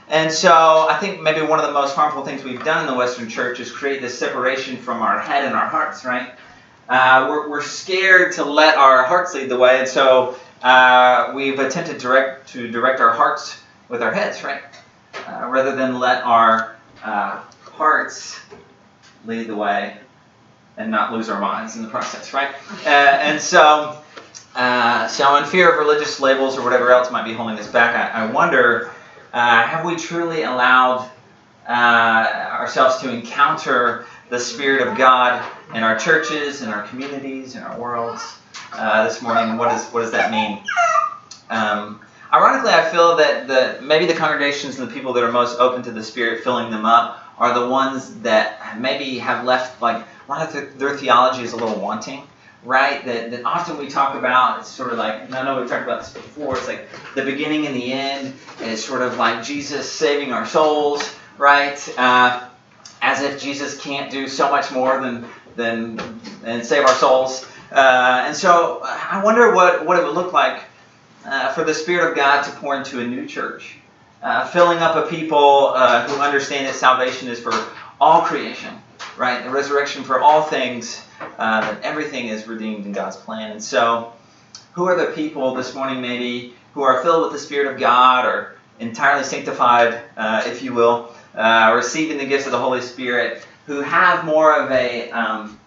And 0.09 0.31
so 0.31 0.87
I 0.89 0.97
think 0.99 1.21
maybe 1.21 1.41
one 1.41 1.59
of 1.59 1.65
the 1.65 1.71
most 1.71 1.95
harmful 1.95 2.25
things 2.25 2.43
we've 2.43 2.63
done 2.63 2.81
in 2.81 2.87
the 2.87 2.97
Western 2.97 3.29
church 3.29 3.59
is 3.59 3.71
create 3.71 4.01
this 4.01 4.17
separation 4.17 4.77
from 4.77 5.01
our 5.01 5.19
head 5.19 5.45
and 5.45 5.55
our 5.55 5.67
hearts, 5.67 6.03
right? 6.03 6.31
Uh, 6.89 7.27
we're, 7.29 7.49
we're 7.49 7.61
scared 7.61 8.33
to 8.33 8.43
let 8.43 8.77
our 8.77 9.03
hearts 9.03 9.33
lead 9.33 9.47
the 9.47 9.57
way, 9.57 9.79
and 9.79 9.87
so 9.87 10.37
uh, 10.63 11.33
we've 11.35 11.59
attempted 11.59 11.97
direct, 11.97 12.47
to 12.49 12.71
direct 12.71 13.01
our 13.01 13.11
hearts 13.11 13.61
with 13.89 14.01
our 14.01 14.13
heads, 14.13 14.43
right? 14.43 14.63
Uh, 15.27 15.47
rather 15.49 15.75
than 15.75 15.99
let 15.99 16.23
our 16.23 16.77
uh, 17.03 17.41
hearts 17.63 18.39
lead 19.25 19.47
the 19.47 19.55
way. 19.55 19.97
and 20.75 20.89
not 20.89 21.13
lose 21.13 21.29
our 21.29 21.39
minds 21.39 21.75
in 21.75 21.83
the 21.83 21.87
process, 21.87 22.33
right? 22.33 22.49
Uh, 22.83 22.89
and 22.89 23.39
so, 23.39 24.01
so 24.55 25.35
in 25.35 25.45
fear 25.45 25.71
of 25.71 25.77
religious 25.77 26.19
labels 26.19 26.57
or 26.57 26.63
whatever 26.63 26.91
else 26.91 27.11
might 27.11 27.25
be 27.25 27.33
holding 27.33 27.59
us 27.59 27.67
back, 27.67 27.95
I, 27.95 28.23
I 28.23 28.31
wonder, 28.31 28.89
have 29.33 29.85
we 29.85 29.95
truly 29.97 30.43
allowed 30.43 31.11
ourselves 31.67 32.97
to 33.03 33.13
encounter 33.13 34.07
the 34.29 34.39
Spirit 34.39 34.87
of 34.87 34.97
God 34.97 35.45
in 35.75 35.83
our 35.83 35.99
churches, 35.99 36.63
in 36.63 36.69
our 36.69 36.87
communities, 36.87 37.55
in 37.55 37.61
our 37.61 37.79
worlds 37.79 38.37
uh, 38.71 39.03
this 39.05 39.21
morning? 39.21 39.57
What, 39.57 39.73
is, 39.73 39.85
what 39.87 40.01
does 40.01 40.11
that 40.11 40.31
mean? 40.31 40.63
Um, 41.49 42.01
ironically, 42.31 42.71
I 42.71 42.89
feel 42.89 43.17
that 43.17 43.47
the 43.47 43.81
maybe 43.81 44.05
the 44.05 44.13
congregations 44.15 44.79
and 44.79 44.89
the 44.89 44.93
people 44.93 45.13
that 45.13 45.23
are 45.23 45.31
most 45.31 45.59
open 45.59 45.83
to 45.83 45.91
the 45.91 46.03
Spirit 46.03 46.43
filling 46.43 46.71
them 46.71 46.85
up 46.85 47.19
are 47.37 47.57
the 47.59 47.67
ones 47.67 48.15
that 48.21 48.79
maybe 48.79 49.17
have 49.19 49.45
left 49.45 49.81
like 49.81 49.97
a 49.97 50.31
lot 50.31 50.47
of 50.47 50.53
the, 50.53 50.77
their 50.77 50.97
theology 50.97 51.43
is 51.43 51.53
a 51.53 51.55
little 51.55 51.79
wanting 51.79 52.27
right? 52.65 53.03
That, 53.05 53.31
that 53.31 53.45
often 53.45 53.77
we 53.77 53.87
talk 53.87 54.15
about, 54.15 54.59
it's 54.59 54.69
sort 54.69 54.91
of 54.91 54.97
like, 54.97 55.31
I 55.33 55.43
know 55.43 55.59
we've 55.59 55.69
talked 55.69 55.83
about 55.83 56.01
this 56.01 56.13
before, 56.13 56.57
it's 56.57 56.67
like 56.67 56.87
the 57.15 57.23
beginning 57.23 57.67
and 57.67 57.75
the 57.75 57.91
end 57.91 58.33
is 58.61 58.83
sort 58.83 59.01
of 59.01 59.17
like 59.17 59.43
Jesus 59.43 59.91
saving 59.91 60.31
our 60.31 60.45
souls, 60.45 61.15
right? 61.37 61.77
Uh, 61.97 62.47
as 63.01 63.21
if 63.21 63.41
Jesus 63.41 63.79
can't 63.81 64.09
do 64.09 64.27
so 64.27 64.49
much 64.49 64.71
more 64.71 65.01
than, 65.01 65.25
than 65.55 66.21
and 66.45 66.65
save 66.65 66.85
our 66.85 66.95
souls. 66.95 67.45
Uh, 67.73 68.25
and 68.27 68.35
so 68.35 68.81
I 68.83 69.19
wonder 69.23 69.51
what, 69.55 69.83
what 69.83 69.97
it 69.97 70.05
would 70.05 70.13
look 70.13 70.31
like 70.31 70.61
uh, 71.25 71.51
for 71.53 71.63
the 71.63 71.73
Spirit 71.73 72.11
of 72.11 72.15
God 72.15 72.43
to 72.43 72.51
pour 72.51 72.75
into 72.75 72.99
a 72.99 73.03
new 73.03 73.25
church, 73.25 73.77
uh, 74.21 74.47
filling 74.47 74.77
up 74.77 74.95
a 74.95 75.09
people 75.09 75.69
uh, 75.73 76.07
who 76.07 76.21
understand 76.21 76.67
that 76.67 76.75
salvation 76.75 77.29
is 77.29 77.39
for 77.39 77.51
all 77.99 78.21
creation, 78.21 78.75
right? 79.17 79.43
The 79.43 79.49
resurrection 79.49 80.03
for 80.03 80.21
all 80.21 80.43
things 80.43 81.03
uh, 81.39 81.61
that 81.61 81.81
everything 81.81 82.27
is 82.27 82.47
redeemed 82.47 82.85
in 82.85 82.91
God's 82.91 83.15
plan. 83.15 83.51
And 83.51 83.63
so, 83.63 84.13
who 84.73 84.85
are 84.85 84.95
the 84.95 85.11
people 85.13 85.55
this 85.55 85.73
morning, 85.73 85.99
maybe, 85.99 86.53
who 86.75 86.83
are 86.83 87.01
filled 87.01 87.23
with 87.23 87.31
the 87.31 87.39
Spirit 87.39 87.73
of 87.73 87.79
God 87.79 88.25
or 88.25 88.55
entirely 88.79 89.23
sanctified, 89.23 89.99
uh, 90.15 90.43
if 90.45 90.61
you 90.61 90.73
will, 90.73 91.11
receiving 91.35 92.19
the 92.19 92.25
gifts 92.25 92.45
of 92.45 92.51
the 92.51 92.59
Holy 92.59 92.81
Spirit, 92.81 93.47
who 93.65 93.81
have 93.81 94.25
more 94.25 94.55
of 94.55 94.69
a 94.71 95.09
um, 95.09 95.59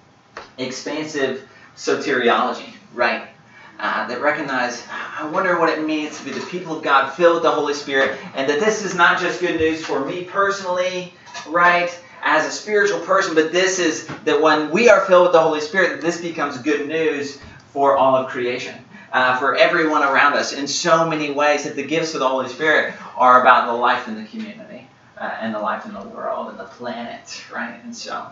expansive 0.58 1.48
soteriology, 1.76 2.72
right? 2.94 3.28
Uh, 3.78 4.06
that 4.08 4.22
recognize, 4.22 4.82
I 4.90 5.28
wonder 5.28 5.58
what 5.58 5.68
it 5.68 5.86
means 5.86 6.18
to 6.18 6.24
be 6.24 6.30
the 6.30 6.44
people 6.46 6.78
of 6.78 6.82
God 6.82 7.10
filled 7.10 7.34
with 7.34 7.42
the 7.42 7.50
Holy 7.50 7.74
Spirit, 7.74 8.18
and 8.34 8.48
that 8.48 8.58
this 8.58 8.84
is 8.84 8.94
not 8.94 9.20
just 9.20 9.40
good 9.40 9.60
news 9.60 9.84
for 9.84 10.04
me 10.04 10.24
personally, 10.24 11.12
right? 11.46 11.96
as 12.26 12.44
a 12.44 12.50
spiritual 12.50 12.98
person, 13.00 13.34
but 13.34 13.52
this 13.52 13.78
is 13.78 14.06
that 14.24 14.42
when 14.42 14.70
we 14.70 14.90
are 14.90 15.00
filled 15.02 15.24
with 15.24 15.32
the 15.32 15.40
Holy 15.40 15.60
Spirit, 15.60 16.00
this 16.00 16.20
becomes 16.20 16.58
good 16.58 16.88
news 16.88 17.38
for 17.72 17.96
all 17.96 18.16
of 18.16 18.28
creation, 18.28 18.74
uh, 19.12 19.38
for 19.38 19.54
everyone 19.54 20.02
around 20.02 20.34
us 20.34 20.52
in 20.52 20.66
so 20.66 21.08
many 21.08 21.30
ways 21.30 21.62
that 21.64 21.76
the 21.76 21.84
gifts 21.84 22.14
of 22.14 22.20
the 22.20 22.28
Holy 22.28 22.48
Spirit 22.48 22.94
are 23.16 23.42
about 23.42 23.66
the 23.66 23.72
life 23.72 24.08
in 24.08 24.16
the 24.16 24.24
community 24.24 24.88
uh, 25.18 25.36
and 25.40 25.54
the 25.54 25.58
life 25.58 25.86
in 25.86 25.94
the 25.94 26.02
world 26.08 26.50
and 26.50 26.58
the 26.58 26.64
planet, 26.64 27.44
right? 27.54 27.78
And 27.84 27.94
so 27.94 28.26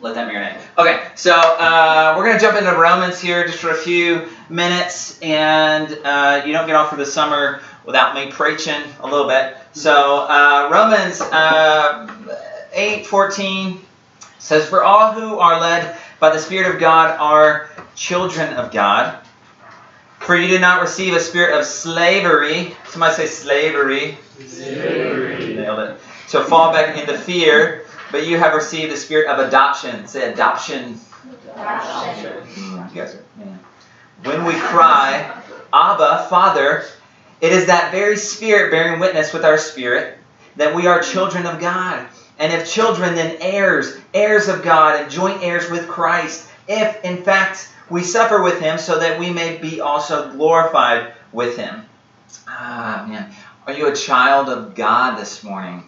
let 0.00 0.14
that 0.14 0.28
marinate. 0.28 0.60
Okay, 0.78 1.06
so 1.14 1.34
uh, 1.34 2.14
we're 2.16 2.24
going 2.24 2.38
to 2.38 2.42
jump 2.42 2.58
into 2.58 2.72
Romans 2.72 3.20
here 3.20 3.46
just 3.46 3.58
for 3.58 3.70
a 3.70 3.76
few 3.76 4.28
minutes, 4.48 5.20
and 5.22 5.98
uh, 6.04 6.42
you 6.44 6.52
don't 6.52 6.66
get 6.66 6.76
off 6.76 6.90
for 6.90 6.96
the 6.96 7.06
summer 7.06 7.60
without 7.84 8.14
me 8.14 8.30
preaching 8.30 8.82
a 9.00 9.06
little 9.06 9.28
bit. 9.28 9.56
So 9.72 10.26
uh, 10.28 10.68
Romans 10.72 11.20
uh, 11.20 12.06
8:14 12.74 13.78
says, 14.38 14.68
"For 14.68 14.82
all 14.82 15.12
who 15.12 15.38
are 15.38 15.60
led 15.60 15.96
by 16.18 16.30
the 16.30 16.38
Spirit 16.38 16.74
of 16.74 16.80
God 16.80 17.18
are 17.18 17.70
children 17.94 18.54
of 18.54 18.72
God. 18.72 19.18
For 20.20 20.36
you 20.36 20.48
did 20.48 20.60
not 20.60 20.80
receive 20.80 21.14
a 21.14 21.20
spirit 21.20 21.58
of 21.58 21.64
slavery. 21.64 22.74
Somebody 22.88 23.14
say 23.14 23.26
slavery. 23.26 24.18
Slavery. 24.44 25.54
Nailed 25.54 25.78
it. 25.78 26.00
To 26.30 26.44
fall 26.44 26.72
back 26.72 26.98
into 26.98 27.16
fear, 27.16 27.85
but 28.12 28.26
you 28.26 28.38
have 28.38 28.54
received 28.54 28.92
the 28.92 28.96
spirit 28.96 29.28
of 29.28 29.46
adoption. 29.46 30.06
Say 30.06 30.32
adoption. 30.32 31.00
Adoption. 31.54 32.32
Mm, 32.54 32.94
You 32.94 33.02
guys 33.02 33.14
are, 33.14 33.24
man. 33.36 33.58
When 34.24 34.44
we 34.44 34.54
cry, 34.54 35.30
Abba, 35.72 36.26
Father, 36.30 36.84
it 37.40 37.52
is 37.52 37.66
that 37.66 37.92
very 37.92 38.16
Spirit 38.16 38.70
bearing 38.70 38.98
witness 39.00 39.32
with 39.32 39.44
our 39.44 39.58
spirit 39.58 40.18
that 40.56 40.74
we 40.74 40.86
are 40.86 41.00
children 41.02 41.46
of 41.46 41.60
God. 41.60 42.06
And 42.38 42.52
if 42.52 42.70
children, 42.70 43.14
then 43.14 43.36
heirs, 43.40 43.96
heirs 44.14 44.48
of 44.48 44.62
God, 44.62 45.00
and 45.00 45.10
joint 45.10 45.42
heirs 45.42 45.70
with 45.70 45.88
Christ, 45.88 46.48
if 46.68 47.04
in 47.04 47.22
fact 47.22 47.68
we 47.88 48.02
suffer 48.02 48.42
with 48.42 48.60
him, 48.60 48.78
so 48.78 48.98
that 48.98 49.18
we 49.18 49.30
may 49.30 49.56
be 49.56 49.80
also 49.80 50.30
glorified 50.32 51.12
with 51.32 51.56
him. 51.56 51.84
Ah, 52.48 53.06
man. 53.08 53.34
Are 53.66 53.72
you 53.72 53.88
a 53.88 53.94
child 53.94 54.48
of 54.48 54.74
God 54.74 55.18
this 55.18 55.42
morning? 55.42 55.84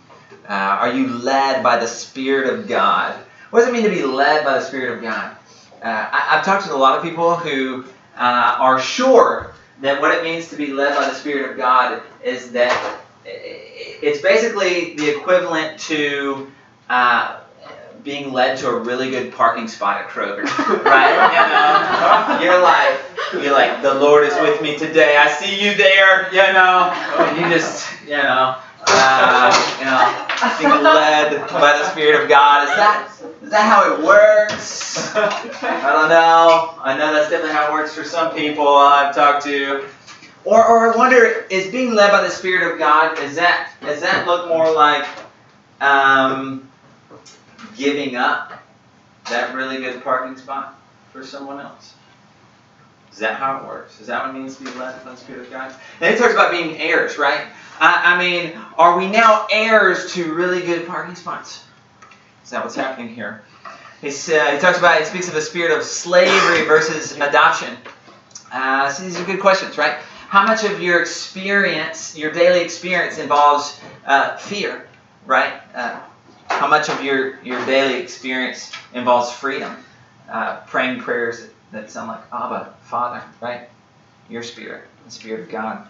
Uh, 0.49 0.53
are 0.53 0.93
you 0.93 1.09
led 1.09 1.63
by 1.63 1.77
the 1.79 1.87
Spirit 1.87 2.53
of 2.53 2.67
God? 2.67 3.15
What 3.51 3.61
does 3.61 3.69
it 3.69 3.73
mean 3.73 3.85
to 3.85 3.91
be 3.91 4.03
led 4.03 4.45
by 4.45 4.55
the 4.55 4.65
Spirit 4.65 4.97
of 4.97 5.03
God? 5.03 5.37
Uh, 5.83 6.09
I, 6.11 6.37
I've 6.39 6.45
talked 6.45 6.67
to 6.67 6.75
a 6.75 6.77
lot 6.77 6.97
of 6.97 7.05
people 7.05 7.37
who 7.37 7.85
uh, 8.17 8.57
are 8.59 8.81
sure 8.81 9.53
that 9.83 10.01
what 10.01 10.17
it 10.17 10.25
means 10.25 10.49
to 10.49 10.57
be 10.57 10.69
led 10.69 10.97
by 10.97 11.07
the 11.07 11.15
Spirit 11.15 11.51
of 11.51 11.57
God 11.57 12.03
is 12.25 12.53
that 12.53 13.01
it's 13.25 14.23
basically 14.23 14.95
the 14.95 15.17
equivalent 15.17 15.79
to 15.81 16.51
uh, 16.89 17.41
being 18.03 18.33
led 18.33 18.57
to 18.59 18.69
a 18.69 18.79
really 18.79 19.11
good 19.11 19.33
parking 19.33 19.69
spot 19.69 20.01
at 20.01 20.09
Kroger, 20.09 20.45
right? 20.85 22.41
You 22.41 22.49
know, 22.49 22.53
you're 22.53 22.63
like, 22.63 23.01
you're 23.45 23.53
like, 23.53 23.83
the 23.83 23.95
Lord 23.95 24.25
is 24.25 24.35
with 24.41 24.63
me 24.63 24.79
today. 24.79 25.17
I 25.17 25.29
see 25.29 25.63
you 25.63 25.77
there, 25.77 26.33
you 26.33 26.53
know, 26.55 26.91
and 27.19 27.37
you 27.37 27.55
just, 27.55 27.87
you 28.05 28.17
know, 28.17 28.57
uh, 28.87 29.77
you 29.79 29.85
know, 29.85 30.28
being 30.59 30.71
led 30.83 31.49
by 31.49 31.79
the 31.79 31.91
Spirit 31.91 32.23
of 32.23 32.29
God. 32.29 32.69
Is 32.69 32.77
that 32.77 33.13
is 33.43 33.51
that 33.51 33.63
how 33.63 33.95
it 33.95 34.05
works? 34.05 35.15
I 35.17 35.93
don't 35.93 36.09
know. 36.09 36.75
I 36.83 36.97
know 36.97 37.13
that's 37.13 37.31
definitely 37.31 37.55
how 37.55 37.69
it 37.69 37.73
works 37.73 37.95
for 37.95 38.05
some 38.05 38.35
people 38.35 38.67
I've 38.69 39.15
talked 39.15 39.45
to. 39.45 39.87
Or, 40.45 40.65
or 40.65 40.93
I 40.93 40.97
wonder, 40.97 41.47
is 41.51 41.71
being 41.71 41.95
led 41.95 42.11
by 42.11 42.23
the 42.23 42.31
Spirit 42.31 42.73
of 42.73 42.79
God, 42.79 43.19
is 43.19 43.37
that 43.37 43.73
does 43.81 44.01
that 44.01 44.27
look 44.27 44.49
more 44.49 44.73
like 44.73 45.07
um, 45.81 46.69
giving 47.77 48.17
up 48.17 48.53
that 49.29 49.55
really 49.55 49.79
good 49.79 50.03
parking 50.03 50.37
spot 50.37 50.79
for 51.13 51.25
someone 51.25 51.61
else? 51.61 51.95
Is 53.13 53.19
that 53.19 53.35
how 53.35 53.59
it 53.59 53.67
works? 53.67 54.01
Is 54.01 54.07
that 54.07 54.25
what 54.25 54.35
it 54.35 54.39
means 54.39 54.57
to 54.57 54.65
be 54.65 54.71
led 54.79 55.05
by 55.05 55.11
the 55.11 55.17
Spirit 55.17 55.47
of 55.47 55.51
God? 55.51 55.75
And 56.01 56.15
it 56.15 56.19
talks 56.19 56.33
about 56.33 56.53
being 56.53 56.77
heirs, 56.77 57.19
right? 57.19 57.47
I, 57.81 58.15
I 58.15 58.19
mean, 58.19 58.59
are 58.77 58.99
we 58.99 59.09
now 59.09 59.47
heirs 59.51 60.13
to 60.15 60.33
really 60.35 60.63
good 60.63 60.87
parking 60.87 61.15
spots? 61.15 61.65
Is 62.45 62.51
that 62.51 62.65
what's 62.65 62.77
happening 62.77 63.15
here? 63.15 63.43
He's, 64.01 64.29
uh, 64.31 64.53
he 64.53 64.59
talks 64.59 64.79
about, 64.79 64.99
he 64.99 65.05
speaks 65.05 65.29
of 65.29 65.35
the 65.35 65.41
spirit 65.41 65.77
of 65.77 65.85
slavery 65.85 66.65
versus 66.67 67.13
adoption. 67.17 67.77
Uh, 68.53 68.91
so 68.91 69.03
these 69.03 69.19
are 69.21 69.25
good 69.25 69.41
questions, 69.41 69.77
right? 69.77 69.97
How 70.29 70.47
much 70.47 70.65
of 70.65 70.81
your 70.81 71.01
experience, 71.01 72.17
your 72.17 72.33
daily 72.33 72.61
experience, 72.61 73.19
involves 73.19 73.81
uh, 74.07 74.37
fear, 74.37 74.89
right? 75.27 75.55
Uh, 75.75 76.01
how 76.49 76.69
much 76.69 76.89
of 76.89 77.03
your, 77.03 77.43
your 77.43 77.65
daily 77.67 78.01
experience 78.01 78.73
involves 78.95 79.33
freedom? 79.33 79.77
Uh, 80.29 80.61
praying 80.67 81.01
prayers 81.01 81.49
that 81.73 81.91
sound 81.91 82.09
like 82.09 82.21
Abba, 82.33 82.75
Father, 82.83 83.23
right? 83.41 83.69
Your 84.29 84.43
spirit, 84.43 84.85
the 85.05 85.11
Spirit 85.11 85.41
of 85.41 85.49
God. 85.49 85.89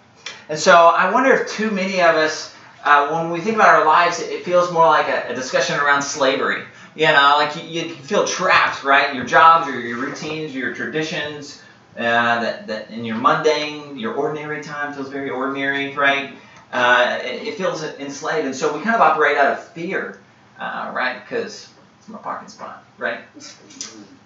And 0.49 0.59
so 0.59 0.75
I 0.75 1.12
wonder 1.12 1.33
if 1.33 1.49
too 1.49 1.71
many 1.71 2.00
of 2.00 2.14
us, 2.14 2.54
uh, 2.85 3.09
when 3.09 3.30
we 3.30 3.40
think 3.40 3.57
about 3.57 3.68
our 3.68 3.85
lives, 3.85 4.21
it, 4.21 4.45
feels 4.45 4.73
more 4.73 4.87
like 4.87 5.09
a, 5.09 5.33
a 5.33 5.35
discussion 5.35 5.78
around 5.78 6.02
slavery. 6.02 6.64
You 6.95 7.07
know, 7.07 7.35
like 7.37 7.57
you, 7.57 7.62
you 7.62 7.95
feel 7.95 8.26
trapped, 8.26 8.85
right? 8.85 9.14
Your 9.14 9.25
jobs, 9.25 9.68
or 9.68 9.78
your 9.78 9.99
routines, 9.99 10.54
your 10.54 10.75
traditions, 10.75 11.62
uh, 11.97 12.40
that, 12.40 12.66
that 12.66 12.90
in 12.90 13.04
your 13.04 13.16
mundane, 13.16 13.99
your 13.99 14.14
ordinary 14.14 14.62
time 14.62 14.95
feels 14.95 15.09
very 15.09 15.30
ordinary, 15.30 15.95
right? 15.95 16.35
Uh, 16.73 17.18
it, 17.23 17.49
it 17.49 17.54
feels 17.57 17.83
enslaved. 17.83 18.47
And 18.47 18.54
so 18.54 18.76
we 18.76 18.83
kind 18.83 18.95
of 18.95 19.02
operate 19.02 19.37
out 19.37 19.52
of 19.52 19.64
fear, 19.68 20.21
uh, 20.59 20.92
right? 20.95 21.21
Because 21.23 21.68
it's 21.99 22.09
my 22.09 22.18
parking 22.18 22.49
spot, 22.49 22.85
right? 22.99 23.21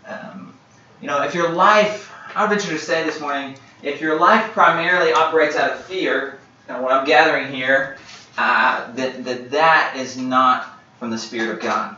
Um, 0.06 0.54
you 1.00 1.08
know, 1.08 1.22
if 1.22 1.34
your 1.34 1.50
life, 1.50 2.12
I 2.34 2.42
would 2.42 2.50
venture 2.50 2.72
to 2.72 2.78
say 2.78 3.04
this 3.04 3.20
morning, 3.20 3.56
if 3.82 4.00
your 4.00 4.18
life 4.18 4.52
primarily 4.52 5.12
operates 5.12 5.56
out 5.56 5.72
of 5.72 5.84
fear, 5.84 6.38
and 6.68 6.82
what 6.82 6.92
I'm 6.92 7.04
gathering 7.04 7.52
here, 7.52 7.98
uh, 8.38 8.92
that, 8.94 9.24
that 9.24 9.50
that 9.50 9.94
is 9.96 10.16
not 10.16 10.78
from 10.98 11.10
the 11.10 11.18
Spirit 11.18 11.50
of 11.50 11.60
God 11.60 11.96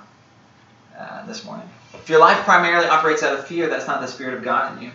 uh, 0.99 1.27
this 1.27 1.45
morning. 1.45 1.69
If 1.95 2.09
your 2.09 2.21
life 2.21 2.45
primarily 2.45 2.87
operates 2.87 3.23
out 3.23 3.39
of 3.39 3.47
fear, 3.47 3.69
that's 3.69 3.87
not 3.87 4.01
the 4.01 4.09
Spirit 4.09 4.35
of 4.35 4.43
God 4.43 4.77
in 4.77 4.85
you. 4.85 4.91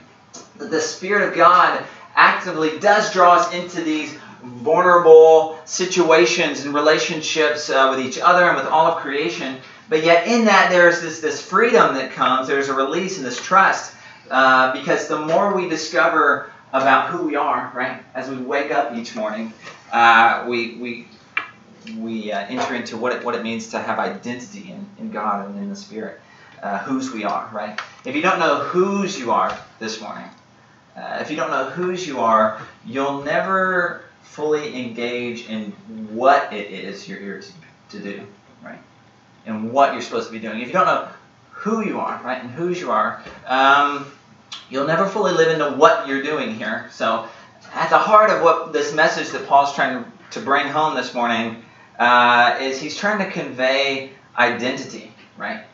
The 0.57 0.81
Spirit 0.81 1.29
of 1.29 1.35
God 1.35 1.83
actively 2.15 2.79
does 2.79 3.13
draw 3.13 3.35
us 3.35 3.53
into 3.53 3.81
these 3.81 4.17
vulnerable 4.43 5.59
situations 5.65 6.65
and 6.65 6.73
relationships 6.73 7.69
uh, 7.69 7.93
with 7.95 8.05
each 8.05 8.19
other 8.19 8.45
and 8.45 8.57
with 8.57 8.65
all 8.65 8.87
of 8.87 9.01
creation 9.01 9.57
But 9.89 10.03
yet, 10.03 10.27
in 10.27 10.45
that, 10.45 10.69
there's 10.69 11.01
this, 11.01 11.19
this 11.19 11.41
freedom 11.41 11.95
that 11.95 12.11
comes, 12.11 12.47
there's 12.47 12.69
a 12.69 12.73
release 12.73 13.17
and 13.17 13.25
this 13.25 13.41
trust. 13.41 13.93
Uh, 14.29 14.71
because 14.73 15.07
the 15.07 15.19
more 15.19 15.55
we 15.55 15.67
discover 15.67 16.51
about 16.71 17.09
who 17.09 17.25
we 17.25 17.35
are, 17.35 17.71
right, 17.73 18.01
as 18.13 18.29
we 18.29 18.37
wake 18.37 18.71
up 18.71 18.95
each 18.95 19.15
morning, 19.15 19.53
uh, 19.91 20.45
we, 20.47 20.75
we, 20.75 21.07
we 21.97 22.31
uh, 22.31 22.45
enter 22.47 22.75
into 22.75 22.97
what 22.97 23.13
it, 23.13 23.23
what 23.23 23.35
it 23.35 23.43
means 23.43 23.69
to 23.69 23.79
have 23.79 23.99
identity 23.99 24.71
in, 24.71 24.87
in 24.99 25.11
God 25.11 25.47
and 25.47 25.57
in 25.57 25.69
the 25.69 25.75
Spirit, 25.75 26.19
uh, 26.61 26.79
whose 26.79 27.11
we 27.11 27.23
are, 27.23 27.49
right? 27.51 27.79
If 28.05 28.15
you 28.15 28.21
don't 28.21 28.39
know 28.39 28.59
whose 28.59 29.19
you 29.19 29.31
are 29.31 29.57
this 29.79 29.99
morning, 29.99 30.25
uh, 30.95 31.19
if 31.21 31.31
you 31.31 31.37
don't 31.37 31.49
know 31.49 31.69
whose 31.69 32.05
you 32.05 32.19
are, 32.19 32.61
you'll 32.85 33.23
never 33.23 34.03
fully 34.21 34.75
engage 34.75 35.47
in 35.49 35.71
what 36.13 36.53
it 36.53 36.71
is 36.71 37.07
you're 37.07 37.19
here 37.19 37.41
to, 37.41 37.97
to 37.97 38.03
do, 38.03 38.27
right? 38.63 38.79
And 39.45 39.71
what 39.71 39.93
you're 39.93 40.01
supposed 40.01 40.27
to 40.27 40.31
be 40.31 40.39
doing. 40.39 40.61
If 40.61 40.67
you 40.67 40.73
don't 40.73 40.85
know 40.85 41.07
who 41.51 41.83
you 41.83 41.99
are, 41.99 42.21
right, 42.23 42.41
and 42.41 42.51
whose 42.51 42.79
you 42.79 42.91
are, 42.91 43.23
um, 43.47 44.05
you'll 44.69 44.87
never 44.87 45.05
fully 45.07 45.33
live 45.33 45.49
into 45.49 45.77
what 45.77 46.07
you're 46.07 46.23
doing 46.23 46.55
here. 46.55 46.87
So, 46.91 47.27
at 47.73 47.89
the 47.89 47.97
heart 47.97 48.29
of 48.29 48.41
what 48.41 48.73
this 48.73 48.93
message 48.93 49.29
that 49.31 49.47
Paul's 49.47 49.73
trying 49.73 50.05
to, 50.31 50.39
bring 50.41 50.67
home 50.67 50.95
this 50.95 51.13
morning 51.13 51.63
uh, 51.97 52.57
is 52.61 52.79
he's 52.79 52.95
trying 52.95 53.17
to 53.17 53.29
convey 53.31 54.11
identity, 54.37 55.11
right? 55.37 55.65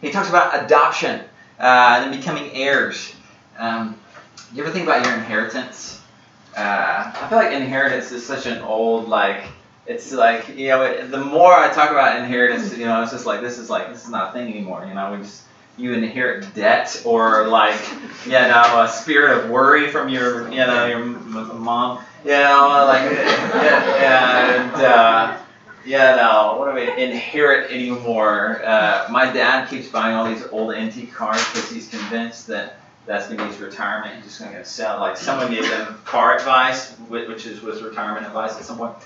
He 0.00 0.10
talks 0.10 0.28
about 0.28 0.64
adoption 0.64 1.22
uh, 1.58 2.02
and 2.04 2.16
becoming 2.16 2.52
heirs. 2.52 3.14
Um, 3.58 3.98
you 4.54 4.62
ever 4.62 4.70
think 4.70 4.84
about 4.86 5.04
your 5.04 5.14
inheritance? 5.14 6.00
Uh, 6.56 7.12
I 7.14 7.26
feel 7.28 7.38
like 7.38 7.52
inheritance 7.52 8.12
is 8.12 8.24
such 8.24 8.46
an 8.46 8.62
old 8.62 9.08
like. 9.08 9.44
It's 9.86 10.12
like 10.12 10.56
you 10.56 10.68
know, 10.68 10.82
it, 10.82 11.10
the 11.10 11.24
more 11.24 11.52
I 11.52 11.72
talk 11.72 11.90
about 11.90 12.20
inheritance, 12.20 12.76
you 12.76 12.86
know, 12.86 13.02
it's 13.02 13.12
just 13.12 13.26
like 13.26 13.40
this 13.40 13.58
is 13.58 13.70
like 13.70 13.88
this 13.88 14.04
is 14.04 14.10
not 14.10 14.30
a 14.30 14.32
thing 14.32 14.52
anymore. 14.52 14.84
You 14.86 14.94
know, 14.94 15.12
we 15.12 15.18
just 15.18 15.45
you 15.76 15.92
inherit 15.92 16.54
debt 16.54 17.02
or 17.04 17.46
like 17.48 17.80
you 18.24 18.32
know 18.32 18.82
a 18.82 18.88
spirit 18.88 19.38
of 19.38 19.50
worry 19.50 19.90
from 19.90 20.08
your 20.08 20.48
you 20.50 20.58
know 20.58 20.86
your 20.86 21.04
mom. 21.04 22.04
You 22.24 22.32
know, 22.32 22.84
like 22.88 23.02
and. 23.02 24.72
Uh, 24.74 25.38
yeah, 25.86 26.16
no, 26.16 26.56
what 26.58 26.68
do 26.68 26.74
we 26.74 27.02
inherit 27.02 27.70
anymore? 27.70 28.60
Uh, 28.64 29.06
my 29.08 29.30
dad 29.30 29.68
keeps 29.68 29.86
buying 29.86 30.16
all 30.16 30.28
these 30.28 30.44
old 30.48 30.74
antique 30.74 31.12
cars 31.12 31.38
because 31.52 31.70
he's 31.70 31.88
convinced 31.88 32.48
that 32.48 32.80
that's 33.06 33.26
going 33.26 33.38
to 33.38 33.44
be 33.44 33.50
his 33.50 33.60
retirement. 33.60 34.16
He's 34.16 34.24
just 34.24 34.40
going 34.40 34.52
to 34.52 34.64
sell. 34.64 34.98
Like 34.98 35.16
someone 35.16 35.50
gave 35.50 35.64
him 35.64 35.98
car 36.04 36.34
advice, 36.34 36.92
which 37.08 37.46
is 37.46 37.62
was 37.62 37.82
retirement 37.82 38.26
advice 38.26 38.56
at 38.56 38.64
some 38.64 38.78
point. 38.78 38.96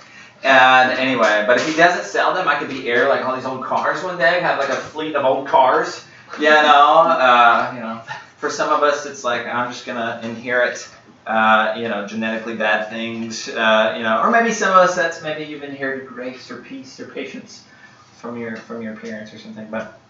And 0.43 0.93
anyway, 0.93 1.45
but 1.47 1.59
if 1.59 1.69
he 1.69 1.77
doesn't 1.77 2.07
sell 2.07 2.33
them, 2.33 2.49
I 2.49 2.59
could 2.59 2.71
be 2.71 2.89
heir 2.89 3.11
like 3.11 3.27
all 3.27 3.37
these 3.37 3.45
old 3.45 3.63
cars 3.63 4.03
one 4.03 4.17
day. 4.17 4.41
Have 4.41 4.59
like 4.59 4.71
a 4.71 4.77
fleet 4.77 5.15
of 5.15 5.27
old 5.27 5.49
cars. 5.49 6.07
You 6.39 6.49
know, 6.49 7.03
uh, 7.03 7.73
you 7.75 7.81
know. 7.81 8.01
For 8.39 8.49
some 8.49 8.73
of 8.73 8.83
us, 8.83 9.05
it's 9.05 9.25
like 9.25 9.47
I'm 9.47 9.71
just 9.71 9.85
gonna 9.85 10.21
inherit 10.23 10.89
uh, 11.27 11.75
you 11.77 11.89
know, 11.89 12.07
genetically 12.07 12.57
bad 12.57 12.89
things, 12.89 13.49
uh, 13.49 13.95
you 13.97 14.03
know, 14.03 14.21
or 14.21 14.31
maybe 14.31 14.51
some 14.51 14.71
of 14.71 14.79
us 14.79 14.97
that's 14.97 15.23
maybe 15.23 15.45
you've 15.45 15.63
inherited 15.63 16.09
grace 16.09 16.51
or 16.51 16.57
peace 16.57 16.99
or 16.99 17.07
patience 17.07 17.65
from 18.17 18.37
your 18.37 18.57
from 18.57 18.83
your 18.83 18.97
parents 18.97 19.33
or 19.33 19.39
something. 19.39 19.67
But 19.71 20.01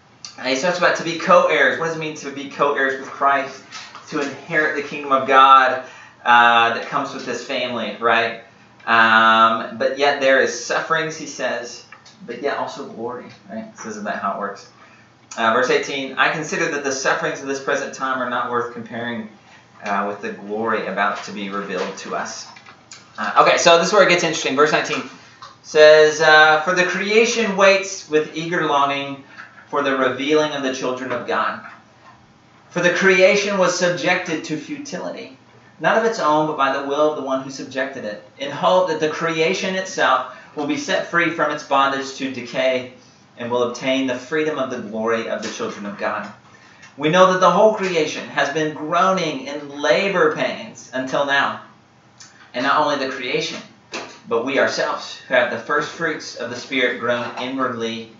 he 0.43 0.55
talks 0.59 0.77
about 0.77 0.95
to 0.97 1.03
be 1.03 1.19
co-heirs. 1.19 1.79
What 1.79 1.87
does 1.87 1.97
it 1.97 1.99
mean 1.99 2.15
to 2.17 2.31
be 2.31 2.49
co-heirs 2.49 2.99
with 2.99 3.09
Christ? 3.09 3.63
To 4.09 4.19
inherit 4.19 4.75
the 4.75 4.81
kingdom 4.81 5.11
of 5.11 5.27
God 5.27 5.83
uh, 6.25 6.73
that 6.73 6.87
comes 6.87 7.13
with 7.13 7.25
this 7.25 7.45
family, 7.45 7.95
right? 7.99 8.41
Um, 8.85 9.77
but 9.77 9.97
yet 9.97 10.19
there 10.19 10.41
is 10.41 10.65
sufferings, 10.65 11.15
he 11.15 11.27
says, 11.27 11.85
but 12.25 12.41
yet 12.41 12.57
also 12.57 12.85
glory, 12.89 13.27
right? 13.49 13.73
This 13.75 13.85
isn't 13.85 14.03
that 14.05 14.21
how 14.21 14.33
it 14.33 14.39
works. 14.39 14.69
Uh, 15.37 15.53
verse 15.53 15.69
18, 15.69 16.17
I 16.17 16.31
consider 16.31 16.69
that 16.71 16.83
the 16.83 16.91
sufferings 16.91 17.41
of 17.41 17.47
this 17.47 17.63
present 17.63 17.93
time 17.93 18.21
are 18.21 18.29
not 18.29 18.51
worth 18.51 18.73
comparing 18.73 19.29
uh, 19.83 20.05
with 20.07 20.21
the 20.21 20.33
glory 20.33 20.87
about 20.87 21.23
to 21.23 21.31
be 21.31 21.49
revealed 21.49 21.97
to 21.99 22.15
us. 22.15 22.47
Uh, 23.17 23.45
okay, 23.45 23.57
so 23.57 23.77
this 23.77 23.87
is 23.87 23.93
where 23.93 24.03
it 24.03 24.09
gets 24.09 24.23
interesting. 24.23 24.55
Verse 24.55 24.71
19 24.71 25.03
says, 25.63 26.21
uh, 26.21 26.61
For 26.61 26.73
the 26.73 26.83
creation 26.83 27.55
waits 27.55 28.09
with 28.09 28.35
eager 28.35 28.65
longing 28.65 29.23
for 29.69 29.81
the 29.81 29.95
revealing 29.95 30.51
of 30.51 30.63
the 30.63 30.75
children 30.75 31.13
of 31.13 31.27
God. 31.27 31.65
For 32.69 32.81
the 32.81 32.93
creation 32.93 33.57
was 33.57 33.77
subjected 33.77 34.43
to 34.45 34.57
futility, 34.57 35.37
not 35.79 35.97
of 35.97 36.05
its 36.05 36.19
own, 36.19 36.47
but 36.47 36.57
by 36.57 36.77
the 36.77 36.87
will 36.87 37.11
of 37.11 37.17
the 37.17 37.23
one 37.23 37.41
who 37.41 37.49
subjected 37.49 38.03
it, 38.03 38.23
in 38.37 38.51
hope 38.51 38.89
that 38.89 38.99
the 38.99 39.09
creation 39.09 39.75
itself 39.75 40.35
will 40.55 40.67
be 40.67 40.77
set 40.77 41.07
free 41.07 41.29
from 41.29 41.51
its 41.51 41.63
bondage 41.63 42.15
to 42.15 42.31
decay 42.31 42.93
and 43.37 43.49
will 43.49 43.63
obtain 43.63 44.07
the 44.07 44.15
freedom 44.15 44.57
of 44.59 44.69
the 44.69 44.79
glory 44.79 45.29
of 45.29 45.41
the 45.41 45.49
children 45.49 45.85
of 45.85 45.97
God. 45.97 46.31
We 46.97 47.09
know 47.09 47.31
that 47.31 47.39
the 47.39 47.49
whole 47.49 47.73
creation 47.73 48.27
has 48.29 48.53
been 48.53 48.75
groaning 48.75 49.47
in 49.47 49.69
labor 49.69 50.35
pains 50.35 50.91
until 50.93 51.25
now. 51.25 51.61
And 52.53 52.63
not 52.63 52.81
only 52.81 53.03
the 53.03 53.11
creation, 53.11 53.61
but 54.27 54.45
we 54.45 54.59
ourselves, 54.59 55.17
who 55.27 55.33
have 55.33 55.51
the 55.51 55.57
first 55.57 55.89
fruits 55.89 56.35
of 56.35 56.49
the 56.49 56.55
Spirit, 56.55 56.99
groan 56.99 57.31
inwardly 57.39 58.11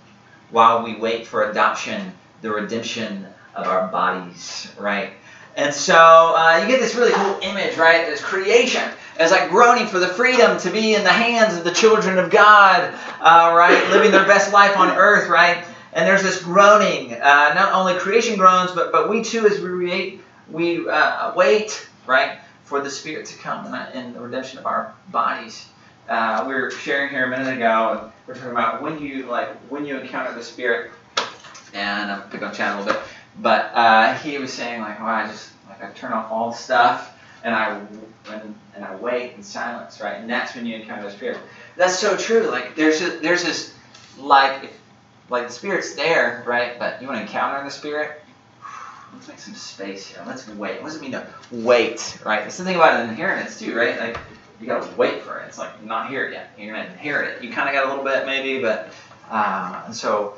while 0.50 0.84
we 0.84 0.96
wait 0.96 1.28
for 1.28 1.50
adoption, 1.50 2.14
the 2.42 2.52
redemption 2.52 3.28
of 3.56 3.68
our 3.68 3.88
bodies, 3.90 4.72
right? 4.80 5.12
And 5.56 5.74
so 5.74 5.96
uh, 5.96 6.60
you 6.62 6.68
get 6.68 6.80
this 6.80 6.96
really 6.96 7.12
cool 7.12 7.38
image, 7.42 7.78
right? 7.78 8.06
This 8.06 8.22
creation 8.22 8.90
as 9.18 9.32
like 9.32 9.50
groaning 9.50 9.88
for 9.88 10.00
the 10.00 10.08
freedom 10.08 10.58
to 10.60 10.72
be 10.72 10.96
in 10.96 11.04
the 11.04 11.10
hands 11.10 11.58
of 11.58 11.64
the 11.64 11.72
children 11.72 12.18
of 12.18 12.30
God, 12.30 12.94
uh, 13.20 13.54
right? 13.56 13.90
Living 13.90 14.12
their 14.12 14.26
best 14.26 14.54
life 14.54 14.78
on 14.78 14.90
earth, 14.90 15.30
right? 15.30 15.64
And 15.94 16.08
there's 16.08 16.24
this 16.24 16.42
groaning. 16.42 17.14
Uh, 17.14 17.54
not 17.54 17.74
only 17.74 17.96
creation 17.96 18.38
groans, 18.38 18.72
but, 18.72 18.92
but 18.92 19.10
we 19.10 19.24
too, 19.24 19.46
as 19.46 19.60
we 19.60 19.86
wait, 19.86 20.22
we 20.50 20.88
uh, 20.90 21.34
wait, 21.36 21.88
right, 22.08 22.40
for 22.64 22.82
the 22.82 22.90
Spirit 22.90 23.26
to 23.28 23.38
come 23.38 23.66
and, 23.66 23.76
and 23.94 24.16
the 24.16 24.20
redemption 24.20 24.60
of 24.60 24.66
our 24.66 24.94
bodies. 25.10 25.68
Uh, 26.08 26.46
we 26.48 26.54
were 26.54 26.72
sharing 26.72 27.10
here 27.10 27.26
a 27.26 27.30
minute 27.30 27.56
ago, 27.56 28.12
we're 28.28 28.34
talking 28.34 28.52
about 28.52 28.82
when 28.82 29.02
you 29.02 29.26
like 29.28 29.50
when 29.70 29.86
you 29.86 29.98
encounter 29.98 30.34
the 30.34 30.44
Spirit. 30.44 30.92
And 31.74 32.12
I'm 32.12 32.24
picking 32.24 32.46
on 32.46 32.54
Chad 32.54 32.76
a 32.76 32.80
little 32.80 32.94
bit, 32.94 33.02
but 33.40 33.72
uh, 33.74 34.14
he 34.16 34.38
was 34.38 34.52
saying 34.52 34.82
like, 34.82 35.00
oh, 35.00 35.06
I 35.06 35.28
just 35.28 35.52
like 35.70 35.84
I 35.84 35.90
turn 35.92 36.12
off 36.12 36.30
all 36.30 36.52
the 36.52 36.58
stuff 36.58 37.11
and 37.44 37.56
I 37.56 37.80
and, 38.30 38.56
and 38.76 38.86
I 38.86 38.96
wait 38.96 39.34
in 39.34 39.44
silence, 39.44 40.00
right? 40.00 40.18
And 40.18 40.30
that's 40.30 40.56
when 40.56 40.66
you 40.66 40.76
encounter 40.76 41.04
the 41.04 41.12
Spirit. 41.12 41.40
That's 41.76 41.98
so 41.98 42.16
true. 42.18 42.50
Like 42.50 42.76
there's 42.76 43.02
a, 43.02 43.20
there's 43.20 43.44
this 43.44 43.74
like 44.20 44.72
like 45.30 45.48
the 45.48 45.54
spirit's 45.54 45.94
there, 45.94 46.44
right? 46.46 46.78
But 46.78 47.02
you 47.02 47.08
want 47.08 47.20
to 47.20 47.24
encounter 47.24 47.64
the 47.64 47.72
spirit? 47.72 48.22
Let's 49.14 49.28
make 49.28 49.40
some 49.40 49.56
space 49.56 50.08
here. 50.08 50.24
Let's 50.26 50.48
wait. 50.48 50.82
What 50.82 50.88
does 50.88 50.96
it 50.98 51.02
mean 51.02 51.12
to 51.12 51.28
wait, 51.52 52.20
right? 52.26 52.46
It's 52.46 52.58
the 52.58 52.64
thing 52.64 52.76
about 52.76 53.00
an 53.00 53.10
inheritance 53.10 53.60
too, 53.60 53.76
right? 53.76 54.00
Like 54.00 54.18
you 54.60 54.68
gotta 54.68 54.88
wait 54.96 55.22
for 55.22 55.40
it. 55.40 55.48
It's 55.48 55.58
like 55.58 55.84
not 55.84 56.10
here 56.10 56.30
yet. 56.30 56.52
You're 56.58 56.76
gonna 56.76 56.90
inherit 56.90 57.36
it. 57.36 57.44
You 57.44 57.52
kind 57.52 57.68
of 57.68 57.74
got 57.74 57.86
a 57.86 57.90
little 57.90 58.04
bit 58.04 58.26
maybe, 58.26 58.62
but 58.62 58.94
uh, 59.30 59.84
and 59.86 59.96
so 59.96 60.36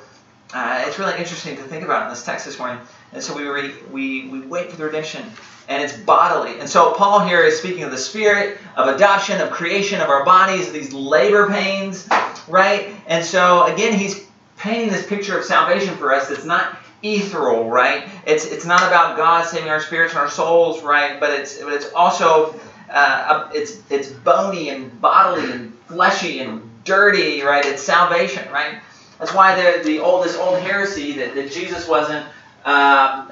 uh, 0.54 0.84
it's 0.88 1.00
really 1.00 1.18
interesting 1.18 1.56
to 1.58 1.64
think 1.64 1.84
about 1.84 2.04
in 2.04 2.10
this 2.10 2.24
text 2.24 2.46
this 2.46 2.58
morning. 2.58 2.80
And 3.14 3.22
so 3.22 3.36
we 3.36 3.48
read, 3.48 3.74
we 3.92 4.28
we 4.28 4.42
wait 4.42 4.72
for 4.72 4.78
the 4.78 4.86
redemption, 4.86 5.24
and 5.70 5.84
it's 5.84 5.96
bodily. 5.96 6.60
And 6.60 6.68
so 6.68 6.94
Paul 6.94 7.20
here 7.20 7.42
is 7.42 7.58
speaking 7.58 7.84
of 7.84 7.92
the 7.92 7.98
spirit 7.98 8.58
of 8.76 8.94
adoption, 8.94 9.40
of 9.40 9.52
creation 9.52 10.02
of 10.02 10.10
our 10.10 10.26
bodies, 10.26 10.72
these 10.72 10.94
labor 10.94 11.48
pains, 11.48 12.10
right? 12.48 12.94
And 13.08 13.24
so 13.24 13.66
again, 13.66 13.94
he's 13.94 14.26
painting 14.58 14.90
this 14.90 15.06
picture 15.06 15.38
of 15.38 15.46
salvation 15.46 15.96
for 15.98 16.14
us 16.14 16.30
that's 16.30 16.46
not 16.46 16.78
ethereal, 17.04 17.70
right? 17.70 18.10
It's 18.26 18.46
it's 18.46 18.66
not 18.66 18.82
about 18.82 19.18
God 19.18 19.46
saving 19.46 19.70
our 19.70 19.82
spirits 19.82 20.14
and 20.14 20.22
our 20.22 20.30
souls, 20.30 20.82
right? 20.84 21.20
But 21.20 21.32
it's 21.32 21.62
but 21.62 21.74
it's 21.74 21.92
also 21.94 22.60
uh, 22.90 23.50
it's 23.54 23.82
it's 23.90 24.10
bony 24.10 24.70
and 24.70 25.00
bodily 25.02 25.52
and 25.52 25.78
fleshy 25.88 26.40
and 26.40 26.70
dirty, 26.84 27.44
right? 27.44 27.66
It's 27.66 27.84
salvation, 27.84 28.52
right? 28.52 28.80
That's 29.20 29.34
why 29.34 29.56
the 29.56 29.84
the 29.84 30.00
old 30.00 30.26
this 30.26 30.36
old 30.36 30.60
heresy 30.60 31.14
that, 31.14 31.36
that 31.36 31.52
Jesus 31.52 31.88
wasn't 31.88 32.26
um, 32.66 33.32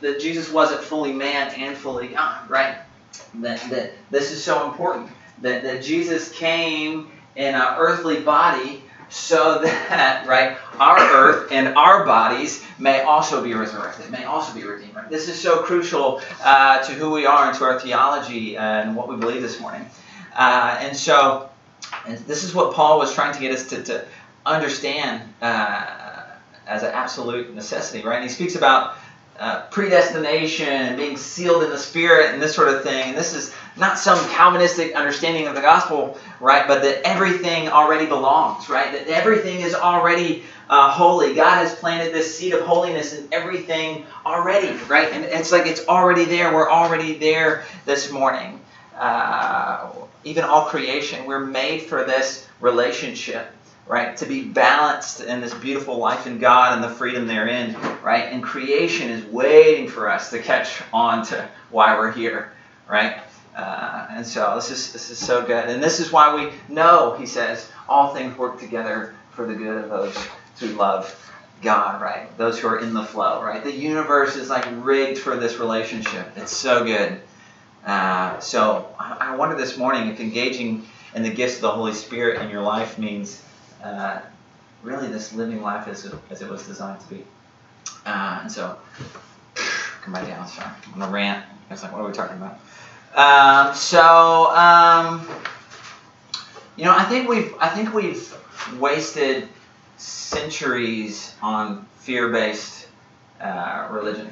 that 0.00 0.20
Jesus 0.20 0.50
wasn't 0.52 0.82
fully 0.82 1.12
man 1.12 1.52
and 1.56 1.76
fully 1.76 2.08
God, 2.08 2.48
right? 2.48 2.76
That 3.36 3.60
that 3.70 3.92
this 4.10 4.30
is 4.30 4.42
so 4.42 4.68
important 4.68 5.10
that 5.42 5.62
that 5.62 5.82
Jesus 5.82 6.30
came 6.32 7.10
in 7.36 7.54
an 7.54 7.74
earthly 7.78 8.20
body 8.20 8.82
so 9.10 9.60
that, 9.62 10.26
right, 10.28 10.58
our 10.78 10.98
earth 10.98 11.52
and 11.52 11.68
our 11.76 12.04
bodies 12.04 12.64
may 12.78 13.02
also 13.02 13.42
be 13.42 13.54
resurrected, 13.54 14.10
may 14.10 14.24
also 14.24 14.54
be 14.54 14.64
redeemed. 14.64 14.94
Right? 14.94 15.08
This 15.08 15.28
is 15.28 15.40
so 15.40 15.62
crucial 15.62 16.20
uh, 16.42 16.82
to 16.82 16.92
who 16.92 17.10
we 17.10 17.26
are 17.26 17.48
and 17.48 17.58
to 17.58 17.64
our 17.64 17.80
theology 17.80 18.56
and 18.56 18.94
what 18.94 19.08
we 19.08 19.16
believe 19.16 19.42
this 19.42 19.60
morning. 19.60 19.88
Uh, 20.36 20.78
and 20.80 20.96
so, 20.96 21.50
and 22.06 22.18
this 22.20 22.44
is 22.44 22.54
what 22.54 22.74
Paul 22.74 22.98
was 22.98 23.14
trying 23.14 23.34
to 23.34 23.40
get 23.40 23.52
us 23.52 23.68
to, 23.70 23.82
to 23.84 24.04
understand 24.46 25.22
uh, 25.40 25.97
as 26.68 26.82
an 26.82 26.92
absolute 26.92 27.54
necessity, 27.54 28.04
right? 28.04 28.16
And 28.16 28.24
he 28.24 28.30
speaks 28.30 28.54
about 28.54 28.96
uh, 29.38 29.62
predestination 29.70 30.68
and 30.68 30.96
being 30.96 31.16
sealed 31.16 31.62
in 31.62 31.70
the 31.70 31.78
Spirit 31.78 32.32
and 32.32 32.42
this 32.42 32.54
sort 32.54 32.68
of 32.68 32.82
thing. 32.82 33.10
And 33.10 33.16
this 33.16 33.34
is 33.34 33.54
not 33.76 33.98
some 33.98 34.18
Calvinistic 34.30 34.94
understanding 34.94 35.46
of 35.46 35.54
the 35.54 35.60
gospel, 35.60 36.18
right? 36.40 36.66
But 36.66 36.82
that 36.82 37.02
everything 37.06 37.68
already 37.68 38.06
belongs, 38.06 38.68
right? 38.68 38.92
That 38.92 39.06
everything 39.08 39.60
is 39.60 39.74
already 39.74 40.42
uh, 40.68 40.90
holy. 40.90 41.34
God 41.34 41.56
has 41.58 41.74
planted 41.74 42.12
this 42.12 42.36
seed 42.36 42.52
of 42.52 42.62
holiness 42.62 43.14
in 43.14 43.28
everything 43.32 44.04
already, 44.26 44.76
right? 44.84 45.10
And 45.12 45.24
it's 45.24 45.52
like 45.52 45.66
it's 45.66 45.86
already 45.86 46.24
there. 46.24 46.52
We're 46.52 46.70
already 46.70 47.14
there 47.14 47.64
this 47.86 48.10
morning. 48.10 48.60
Uh, 48.96 49.90
even 50.24 50.44
all 50.44 50.64
creation, 50.64 51.24
we're 51.26 51.46
made 51.46 51.82
for 51.82 52.04
this 52.04 52.48
relationship, 52.60 53.46
right? 53.88 54.16
To 54.18 54.26
be 54.26 54.44
balanced 54.44 55.22
in 55.22 55.40
this 55.40 55.54
beautiful 55.54 55.96
life 55.96 56.26
in 56.26 56.38
God 56.38 56.74
and 56.74 56.84
the 56.84 56.90
freedom 56.90 57.26
therein, 57.26 57.74
right? 58.02 58.24
And 58.24 58.42
creation 58.42 59.10
is 59.10 59.24
waiting 59.24 59.88
for 59.88 60.10
us 60.10 60.30
to 60.30 60.38
catch 60.38 60.82
on 60.92 61.24
to 61.26 61.48
why 61.70 61.98
we're 61.98 62.12
here, 62.12 62.52
right? 62.86 63.18
Uh, 63.56 64.06
and 64.10 64.26
so 64.26 64.54
this 64.54 64.70
is 64.70 64.92
this 64.92 65.10
is 65.10 65.18
so 65.18 65.44
good, 65.44 65.68
and 65.68 65.82
this 65.82 65.98
is 65.98 66.12
why 66.12 66.32
we 66.32 66.52
know, 66.72 67.16
he 67.18 67.26
says, 67.26 67.68
all 67.88 68.14
things 68.14 68.36
work 68.38 68.60
together 68.60 69.14
for 69.30 69.46
the 69.46 69.54
good 69.54 69.82
of 69.82 69.90
those 69.90 70.16
who 70.60 70.66
love 70.76 71.12
God, 71.62 72.00
right? 72.00 72.36
Those 72.38 72.58
who 72.58 72.68
are 72.68 72.78
in 72.78 72.94
the 72.94 73.02
flow, 73.02 73.42
right? 73.42 73.64
The 73.64 73.72
universe 73.72 74.36
is 74.36 74.48
like 74.48 74.66
rigged 74.76 75.18
for 75.18 75.36
this 75.36 75.58
relationship. 75.58 76.30
It's 76.36 76.56
so 76.56 76.84
good. 76.84 77.20
Uh, 77.84 78.38
so 78.38 78.94
I 78.98 79.34
wonder 79.34 79.56
this 79.56 79.76
morning 79.76 80.08
if 80.08 80.20
engaging 80.20 80.86
in 81.14 81.22
the 81.22 81.30
gifts 81.30 81.56
of 81.56 81.62
the 81.62 81.70
Holy 81.70 81.94
Spirit 81.94 82.42
in 82.42 82.50
your 82.50 82.62
life 82.62 82.98
means 82.98 83.42
uh, 83.82 84.20
really 84.82 85.08
this 85.08 85.32
living 85.32 85.62
life 85.62 85.88
as 85.88 86.04
it, 86.04 86.14
as 86.30 86.42
it 86.42 86.48
was 86.48 86.66
designed 86.66 87.00
to 87.00 87.08
be. 87.08 87.24
Uh, 88.06 88.40
and 88.42 88.52
so, 88.52 88.78
come 90.02 90.14
back 90.14 90.26
down. 90.26 90.46
Sorry, 90.46 90.68
I'm 90.86 90.98
gonna 90.98 91.12
rant. 91.12 91.44
I 91.68 91.72
was 91.72 91.82
like, 91.82 91.92
what 91.92 92.00
are 92.00 92.06
we 92.06 92.12
talking 92.12 92.36
about? 92.36 92.58
Um, 93.14 93.74
so, 93.74 94.50
um, 94.54 95.28
you 96.76 96.84
know, 96.84 96.94
I 96.96 97.04
think 97.04 97.28
we've 97.28 97.54
I 97.60 97.68
think 97.68 97.92
we've 97.92 98.34
wasted 98.78 99.48
centuries 99.96 101.34
on 101.42 101.86
fear-based 101.96 102.88
uh, 103.40 103.88
religion. 103.90 104.30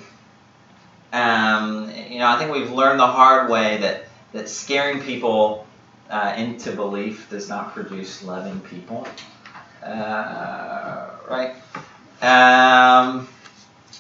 Um, 1.13 1.91
you 2.11 2.19
know, 2.19 2.29
I 2.29 2.39
think 2.39 2.53
we've 2.53 2.71
learned 2.71 3.01
the 3.01 3.07
hard 3.07 3.51
way 3.51 3.79
that 3.79 4.05
that 4.33 4.49
scaring 4.49 5.01
people 5.01 5.67
uh, 6.11 6.35
into 6.37 6.73
belief 6.73 7.29
does 7.31 7.49
not 7.49 7.75
produce 7.75 8.23
loving 8.23 8.61
people. 8.61 9.07
Uh, 9.87 11.11
right? 11.29 11.51
Um, 12.23 13.29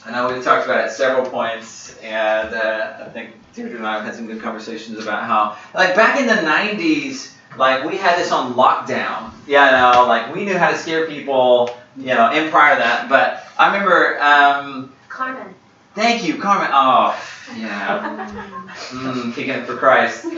I 0.05 0.11
know 0.12 0.33
we've 0.33 0.42
talked 0.42 0.64
about 0.66 0.81
it 0.81 0.85
at 0.85 0.92
several 0.92 1.29
points, 1.29 1.96
and 1.99 2.55
uh, 2.55 3.05
I 3.07 3.09
think 3.11 3.31
Deirdre 3.55 3.79
and 3.79 3.87
I 3.87 3.96
have 3.96 4.05
had 4.05 4.14
some 4.14 4.27
good 4.27 4.42
conversations 4.42 5.03
about 5.03 5.25
how, 5.25 5.57
like 5.75 5.94
back 5.94 6.20
in 6.20 6.27
the 6.27 6.35
'90s, 6.35 7.33
like 7.57 7.85
we 7.85 7.96
had 7.96 8.18
this 8.18 8.33
on 8.33 8.55
lockdown. 8.55 9.33
Yeah, 9.46 9.92
you 9.92 9.94
know, 9.94 10.07
like 10.07 10.35
we 10.35 10.44
knew 10.44 10.59
how 10.59 10.70
to 10.70 10.77
scare 10.77 11.07
people, 11.07 11.70
you 11.96 12.14
know, 12.14 12.31
and 12.31 12.51
prior 12.51 12.75
to 12.75 12.79
that. 12.81 13.09
But 13.09 13.46
I 13.59 13.72
remember, 13.72 14.20
um, 14.20 14.92
Carmen. 15.09 15.55
thank 15.94 16.27
you, 16.27 16.38
Carmen. 16.38 16.68
Oh, 16.72 17.18
yeah, 17.57 18.27
mm, 18.90 19.35
kicking 19.35 19.55
it 19.55 19.66
for 19.66 19.77
Christ. 19.77 20.25
Uh, 20.25 20.31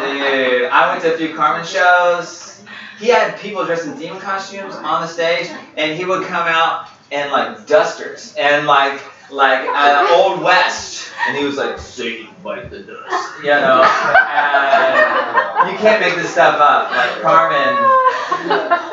dude, 0.00 0.64
I 0.70 0.90
went 0.90 1.02
to 1.02 1.14
a 1.14 1.16
few 1.16 1.34
Carmen 1.34 1.64
shows. 1.64 2.53
He 2.98 3.08
had 3.08 3.38
people 3.38 3.64
dressed 3.64 3.86
in 3.86 3.98
demon 3.98 4.20
costumes 4.20 4.74
on 4.74 5.02
the 5.02 5.08
stage, 5.08 5.48
and 5.76 5.98
he 5.98 6.04
would 6.04 6.26
come 6.26 6.46
out 6.46 6.88
in 7.10 7.30
like 7.30 7.66
dusters 7.66 8.34
and 8.38 8.66
like 8.66 9.00
like 9.30 9.66
uh, 9.68 10.08
old 10.12 10.42
west, 10.42 11.10
and 11.26 11.36
he 11.36 11.44
was 11.44 11.56
like 11.56 11.78
Satan 11.78 12.28
bite 12.42 12.70
the 12.70 12.80
dust, 12.80 13.32
you 13.42 13.50
know. 13.50 13.82
And 13.82 15.72
you 15.72 15.78
can't 15.78 16.00
make 16.00 16.14
this 16.14 16.30
stuff 16.30 16.60
up. 16.60 16.90
Like 16.90 17.22
Carmen, 17.22 17.74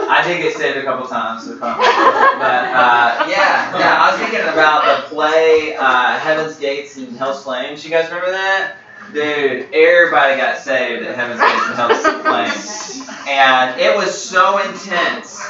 I 0.09 0.23
did 0.25 0.41
get 0.41 0.55
saved 0.55 0.77
a 0.77 0.83
couple 0.83 1.07
times 1.07 1.47
with 1.47 1.59
Carmen, 1.59 1.85
but 1.85 2.63
uh, 2.65 3.27
yeah, 3.29 3.77
yeah. 3.77 3.97
I 3.99 4.11
was 4.11 4.19
thinking 4.19 4.41
about 4.41 4.85
the 4.85 5.07
play 5.13 5.75
uh, 5.75 6.17
Heaven's 6.19 6.57
Gates 6.57 6.97
and 6.97 7.15
Hell's 7.17 7.43
Flames. 7.43 7.83
You 7.83 7.91
guys 7.91 8.05
remember 8.09 8.31
that? 8.31 8.77
Dude, 9.13 9.73
everybody 9.73 10.37
got 10.37 10.57
saved 10.59 11.05
at 11.05 11.15
Heaven's 11.15 11.41
Gates 11.41 11.65
and 11.67 11.75
Hell's 11.75 12.01
Flames, 12.23 13.09
and 13.27 13.79
it 13.79 13.95
was 13.95 14.17
so 14.17 14.57
intense. 14.59 15.41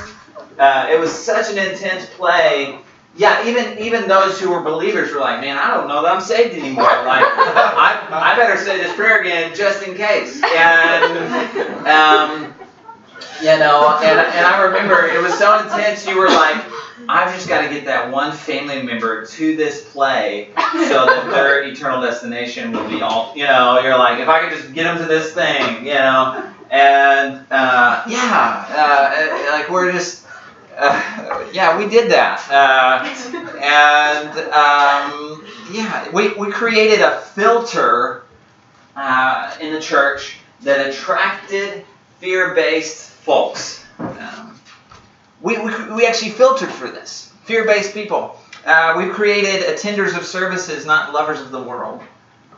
Uh, 0.57 0.87
it 0.91 0.99
was 0.99 1.11
such 1.11 1.51
an 1.51 1.57
intense 1.57 2.07
play. 2.17 2.79
Yeah, 3.15 3.45
even 3.47 3.77
even 3.77 4.07
those 4.07 4.39
who 4.39 4.49
were 4.49 4.61
believers 4.61 5.13
were 5.13 5.19
like, 5.19 5.41
man, 5.41 5.57
I 5.57 5.75
don't 5.75 5.87
know 5.87 6.01
that 6.01 6.11
I'm 6.11 6.21
saved 6.21 6.55
anymore. 6.55 6.85
Like, 6.85 7.23
I, 7.25 8.07
I 8.09 8.35
better 8.35 8.57
say 8.57 8.77
this 8.77 8.95
prayer 8.95 9.21
again 9.21 9.53
just 9.55 9.83
in 9.83 9.95
case. 9.95 10.41
And 10.43 11.87
um, 11.87 12.53
you 13.41 13.57
know, 13.59 13.99
and, 14.01 14.19
and 14.19 14.45
I 14.45 14.61
remember 14.63 15.05
it 15.07 15.21
was 15.21 15.37
so 15.37 15.59
intense. 15.59 16.07
You 16.07 16.17
were 16.17 16.29
like, 16.29 16.63
I've 17.09 17.33
just 17.35 17.47
got 17.47 17.61
to 17.61 17.69
get 17.69 17.85
that 17.85 18.11
one 18.11 18.31
family 18.31 18.81
member 18.81 19.25
to 19.25 19.55
this 19.55 19.83
play 19.91 20.49
so 20.55 21.05
that 21.05 21.29
their 21.29 21.63
eternal 21.71 22.01
destination 22.01 22.71
will 22.71 22.87
be 22.87 23.01
all. 23.01 23.33
You 23.35 23.45
know, 23.45 23.79
you're 23.79 23.97
like, 23.97 24.19
if 24.19 24.27
I 24.27 24.41
could 24.41 24.57
just 24.57 24.73
get 24.73 24.83
them 24.83 24.97
to 24.97 25.05
this 25.05 25.33
thing, 25.33 25.85
you 25.85 25.93
know, 25.93 26.51
and 26.69 27.45
uh, 27.51 28.03
yeah, 28.07 28.65
uh, 28.69 29.51
like 29.57 29.69
we're 29.69 29.91
just. 29.91 30.25
Uh, 30.77 31.49
yeah, 31.51 31.77
we 31.77 31.87
did 31.89 32.09
that, 32.09 32.39
uh, 32.49 33.03
and 33.61 34.29
um, 34.51 35.45
yeah, 35.71 36.09
we, 36.11 36.33
we 36.33 36.49
created 36.49 37.01
a 37.01 37.19
filter 37.19 38.23
uh, 38.95 39.55
in 39.59 39.73
the 39.73 39.81
church 39.81 40.37
that 40.61 40.87
attracted 40.87 41.85
fear-based 42.19 43.09
folks. 43.09 43.83
Um, 43.99 44.50
we, 45.41 45.57
we, 45.57 45.93
we 45.93 46.05
actually 46.05 46.31
filtered 46.31 46.69
for 46.69 46.89
this 46.89 47.31
fear-based 47.43 47.93
people. 47.93 48.39
Uh, 48.65 48.93
we've 48.97 49.11
created 49.11 49.63
attenders 49.63 50.15
of 50.15 50.25
services, 50.25 50.85
not 50.85 51.13
lovers 51.13 51.41
of 51.41 51.51
the 51.51 51.61
world. 51.61 52.01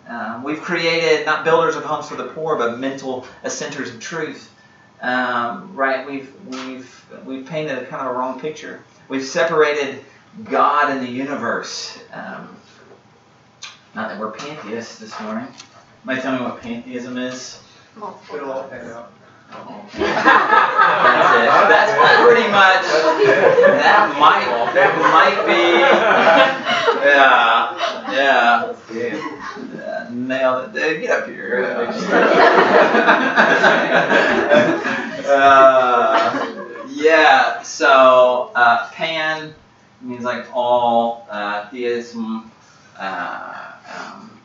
Um, 0.08 0.44
we've 0.44 0.62
created 0.62 1.26
not 1.26 1.46
builders 1.46 1.76
of 1.76 1.84
homes 1.84 2.10
for 2.10 2.16
the 2.16 2.28
poor, 2.28 2.58
but 2.58 2.78
mental 2.78 3.26
centers 3.48 3.90
of 3.90 4.02
truth. 4.02 4.54
Um, 5.02 5.76
right? 5.76 6.06
We've 6.06 6.34
we've 6.48 7.06
we've 7.26 7.46
painted 7.46 7.78
a 7.78 7.86
kind 7.86 8.06
of 8.06 8.14
a 8.14 8.20
wrong 8.20 8.40
picture. 8.40 8.84
We've 9.08 9.24
separated 9.24 10.04
God 10.44 10.92
and 10.92 11.02
the 11.06 11.10
universe. 11.10 11.98
Um, 12.12 12.56
not 13.96 14.10
that 14.10 14.20
we're 14.20 14.32
pantheists 14.32 15.00
this 15.00 15.18
morning. 15.22 15.48
Might 16.04 16.22
tell 16.22 16.38
me 16.38 16.44
what 16.44 16.62
pantheism 16.62 17.18
is. 17.18 17.62
Multiple. 17.96 18.70
That's 19.94 21.32
it. 21.36 21.50
That's 21.70 21.94
pretty 22.24 22.48
much. 22.50 22.86
That 23.82 24.16
might. 24.20 24.50
That 24.74 24.92
might 25.14 25.46
be. 25.46 25.64
Yeah. 27.04 27.78
Yeah. 28.12 28.74
yeah 28.94 29.44
nailed 30.14 30.70
it. 30.70 30.74
Dude, 30.74 31.02
get 31.02 31.22
up 31.22 31.28
here. 31.28 31.66
uh, 35.28 36.86
yeah. 36.90 37.62
So 37.64 38.52
uh, 38.56 38.90
pan 38.92 39.54
means 40.02 40.24
like 40.24 40.46
all. 40.54 41.28
Uh, 41.30 41.70
theism. 41.70 42.52
Uh, 42.98 43.04
um, 43.04 43.63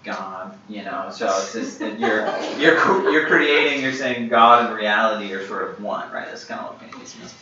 God, 0.09 0.57
you 0.69 0.85
know. 0.85 1.11
So 1.13 1.27
it's 1.27 1.53
just 1.53 1.79
that 1.81 1.99
you're 1.99 2.27
you're 2.59 3.11
you're 3.13 3.27
creating. 3.27 3.83
You're 3.83 3.93
saying 3.93 4.29
God 4.29 4.67
and 4.67 4.75
reality 4.75 5.33
are 5.33 5.47
sort 5.47 5.71
of 5.71 5.83
one, 5.83 6.11
right? 6.13 6.27
That's 6.27 6.45
kind 6.45 6.61
of 6.61 6.69
what 6.69 6.81
pantheism 6.81 7.23
is. 7.23 7.35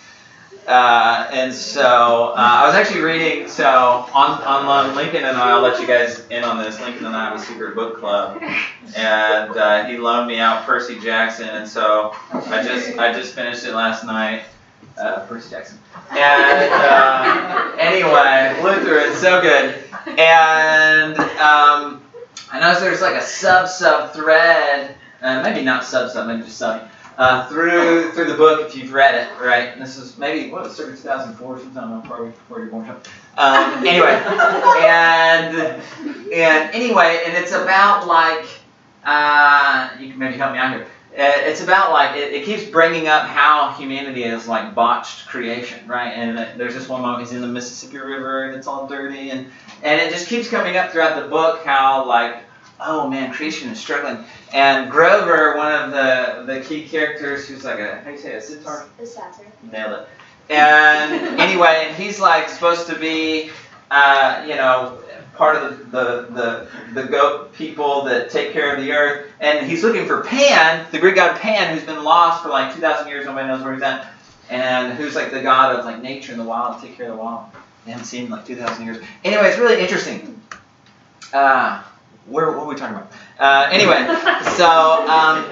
Uh, 0.66 1.29
and 1.33 1.55
so 1.55 2.33
uh, 2.33 2.35
I 2.37 2.66
was 2.66 2.74
actually 2.74 3.02
reading. 3.02 3.46
So 3.46 3.64
on, 3.64 4.42
on 4.42 4.96
Lincoln 4.96 5.24
and 5.24 5.37
I, 5.37 5.50
I'll 5.50 5.61
let 5.61 5.81
you 5.81 5.87
guys 5.87 6.26
in 6.29 6.42
on 6.42 6.59
this. 6.59 6.81
Lincoln 6.81 7.07
and 7.07 7.14
I 7.14 7.26
have 7.31 7.40
a 7.40 7.44
secret 7.44 7.76
book 7.76 7.98
club, 7.98 8.42
and 8.96 9.57
uh, 9.57 9.85
he 9.85 9.96
loaned 9.96 10.26
me 10.26 10.38
out 10.38 10.66
Percy 10.66 10.98
Jackson, 10.98 11.48
and 11.48 11.68
so 11.68 12.16
I 12.33 12.64
just 12.64 12.98
I 12.98 13.12
just 13.12 13.35
finished 13.35 13.64
it 13.64 13.74
last 13.74 14.05
night. 14.05 14.42
Uh, 14.98 15.26
Percy 15.26 15.50
Jackson. 15.50 15.79
And 16.11 16.72
uh, 16.72 17.76
anyway, 17.79 18.57
through 18.83 19.11
it. 19.11 19.14
So 19.16 19.40
good. 19.42 19.85
And 20.18 21.18
um, 21.38 22.02
I 22.52 22.61
noticed 22.61 22.80
there's 22.80 23.00
like 23.00 23.16
a 23.16 23.22
sub 23.22 23.68
sub 23.68 24.12
thread, 24.12 24.96
uh, 25.22 25.42
maybe 25.42 25.62
not 25.62 25.85
sub 25.85 26.11
sub, 26.11 26.28
maybe 26.28 26.42
just 26.42 26.59
sub, 26.59 26.88
uh, 27.18 27.48
through 27.48 28.12
through 28.12 28.26
the 28.26 28.37
book 28.37 28.68
if 28.68 28.76
you've 28.76 28.92
read 28.92 29.14
it, 29.14 29.28
right? 29.40 29.70
And 29.72 29.80
this 29.80 29.96
is 29.96 30.16
maybe 30.18 30.50
what 30.50 30.62
was 30.64 30.78
it, 30.78 30.87
2004, 30.87 31.59
sometime 31.59 32.02
probably 32.02 32.28
before 32.28 32.61
you're 32.61 32.68
born. 32.68 32.88
Um, 33.37 33.87
anyway, 33.87 34.22
and 34.85 35.56
and 36.32 36.74
anyway, 36.74 37.22
and 37.26 37.37
it's 37.37 37.52
about 37.52 38.06
like 38.06 38.46
uh, 39.04 39.90
you 39.98 40.11
can 40.11 40.18
maybe 40.18 40.37
help 40.37 40.52
me 40.52 40.59
out 40.59 40.72
here. 40.72 40.87
Uh, 41.16 41.22
It's 41.48 41.62
about 41.62 41.92
like 41.92 42.16
it, 42.16 42.33
it 42.35 42.44
keeps 42.44 42.64
bringing 42.64 43.09
up 43.09 43.22
how 43.26 43.72
humanity 43.72 44.24
is 44.24 44.46
like 44.46 44.74
botched 44.74 45.26
creation, 45.29 45.87
right? 45.88 46.11
And 46.12 46.61
there's 46.61 46.74
this 46.74 46.88
one 46.88 47.00
moment 47.02 47.20
he's 47.20 47.33
in 47.33 47.40
the 47.40 47.46
Mississippi 47.48 47.98
River 47.98 48.44
and 48.44 48.55
it's 48.55 48.66
all 48.66 48.87
dirty, 48.87 49.31
and 49.31 49.46
and 49.83 50.00
it 50.00 50.12
just 50.12 50.29
keeps 50.29 50.48
coming 50.48 50.76
up 50.76 50.90
throughout 50.92 51.20
the 51.22 51.29
book 51.29 51.64
how 51.64 52.05
like 52.07 52.42
oh 52.81 53.09
man 53.09 53.33
creation 53.33 53.70
is 53.70 53.81
struggling. 53.81 54.24
And 54.52 54.90
Grover, 54.90 55.57
one 55.57 55.72
of 55.72 55.90
the 55.90 56.44
the 56.52 56.61
key 56.61 56.87
characters, 56.87 57.48
who's 57.48 57.64
like 57.64 57.79
a 57.79 57.96
how 57.96 58.05
do 58.05 58.11
you 58.12 58.18
say 58.18 58.35
a 58.35 58.40
sitar? 58.40 58.87
The 58.98 59.07
satyr. 59.07 59.46
Nailed 59.72 60.00
it. 60.00 60.09
And 60.50 61.40
anyway, 61.40 61.87
and 61.88 61.96
he's 61.96 62.20
like 62.20 62.48
supposed 62.50 62.87
to 62.88 62.98
be, 62.98 63.50
uh, 63.90 64.44
you 64.46 64.55
know, 64.55 64.98
part 65.37 65.57
of 65.57 65.79
the, 65.79 65.85
the, 65.85 66.68
the, 66.94 67.03
the 67.03 67.09
goat 67.09 67.53
people 67.53 68.05
that 68.05 68.31
take 68.31 68.53
care 68.53 68.75
of 68.75 68.83
the 68.83 68.92
earth. 68.92 69.31
And 69.40 69.66
he's 69.66 69.83
looking 69.83 70.07
for 70.07 70.22
Pan, 70.22 70.87
the 70.90 70.99
Greek 70.99 71.16
god 71.16 71.38
Pan, 71.40 71.75
who's 71.75 71.87
been 71.87 72.03
lost 72.03 72.42
for 72.42 72.49
like 72.49 72.75
2,000 72.75 73.09
years. 73.09 73.27
Nobody 73.27 73.49
knows 73.49 73.62
where 73.62 73.75
he's 73.75 73.83
at. 73.83 74.12
And 74.49 74.92
who's 74.94 75.14
like 75.14 75.31
the 75.31 75.42
god 75.42 75.77
of 75.77 75.85
like 75.85 76.03
nature 76.03 76.33
and 76.33 76.40
the 76.40 76.44
wild, 76.44 76.81
take 76.81 76.96
care 76.96 77.11
of 77.11 77.16
the 77.16 77.22
wild. 77.22 77.46
They 77.85 77.92
haven't 77.92 78.07
seen 78.07 78.27
him 78.27 78.33
in 78.33 78.38
like 78.38 78.46
2,000 78.46 78.85
years. 78.85 79.05
Anyway, 79.25 79.49
it's 79.49 79.59
really 79.59 79.81
interesting. 79.81 80.40
Uh, 81.33 81.83
where, 82.27 82.51
what 82.51 82.66
were 82.66 82.72
we 82.72 82.75
talking 82.75 82.96
about? 82.96 83.12
Uh, 83.38 83.68
anyway, 83.70 84.05
so 84.57 85.09
um, 85.09 85.44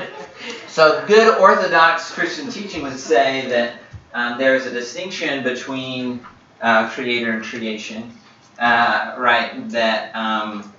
so 0.68 1.04
good 1.06 1.38
Orthodox 1.38 2.10
Christian 2.10 2.50
teaching 2.50 2.82
would 2.82 2.98
say 2.98 3.46
that 3.48 3.74
um, 4.12 4.38
there 4.38 4.54
is 4.54 4.66
a 4.66 4.70
distinction 4.70 5.44
between 5.44 6.24
uh, 6.60 6.88
creator 6.90 7.32
and 7.32 7.44
creation, 7.44 8.12
uh, 8.58 9.14
right? 9.18 9.68
That 9.70 10.14
um, 10.14 10.72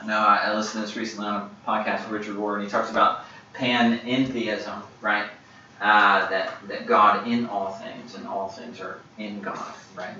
I 0.00 0.06
know 0.06 0.18
I, 0.18 0.54
listened 0.54 0.82
to 0.82 0.86
this 0.88 0.96
recently 0.96 1.26
on 1.26 1.50
a 1.66 1.70
podcast 1.70 2.08
with 2.08 2.20
Richard 2.20 2.36
Rohr, 2.36 2.54
and 2.56 2.64
he 2.64 2.70
talks 2.70 2.90
about 2.90 3.24
panentheism, 3.54 4.82
right? 5.00 5.28
Uh, 5.80 6.28
that 6.28 6.54
that 6.68 6.86
God 6.86 7.26
in 7.26 7.46
all 7.46 7.72
things, 7.72 8.14
and 8.14 8.26
all 8.26 8.48
things 8.48 8.80
are 8.80 9.00
in 9.18 9.40
God, 9.40 9.74
right? 9.96 10.14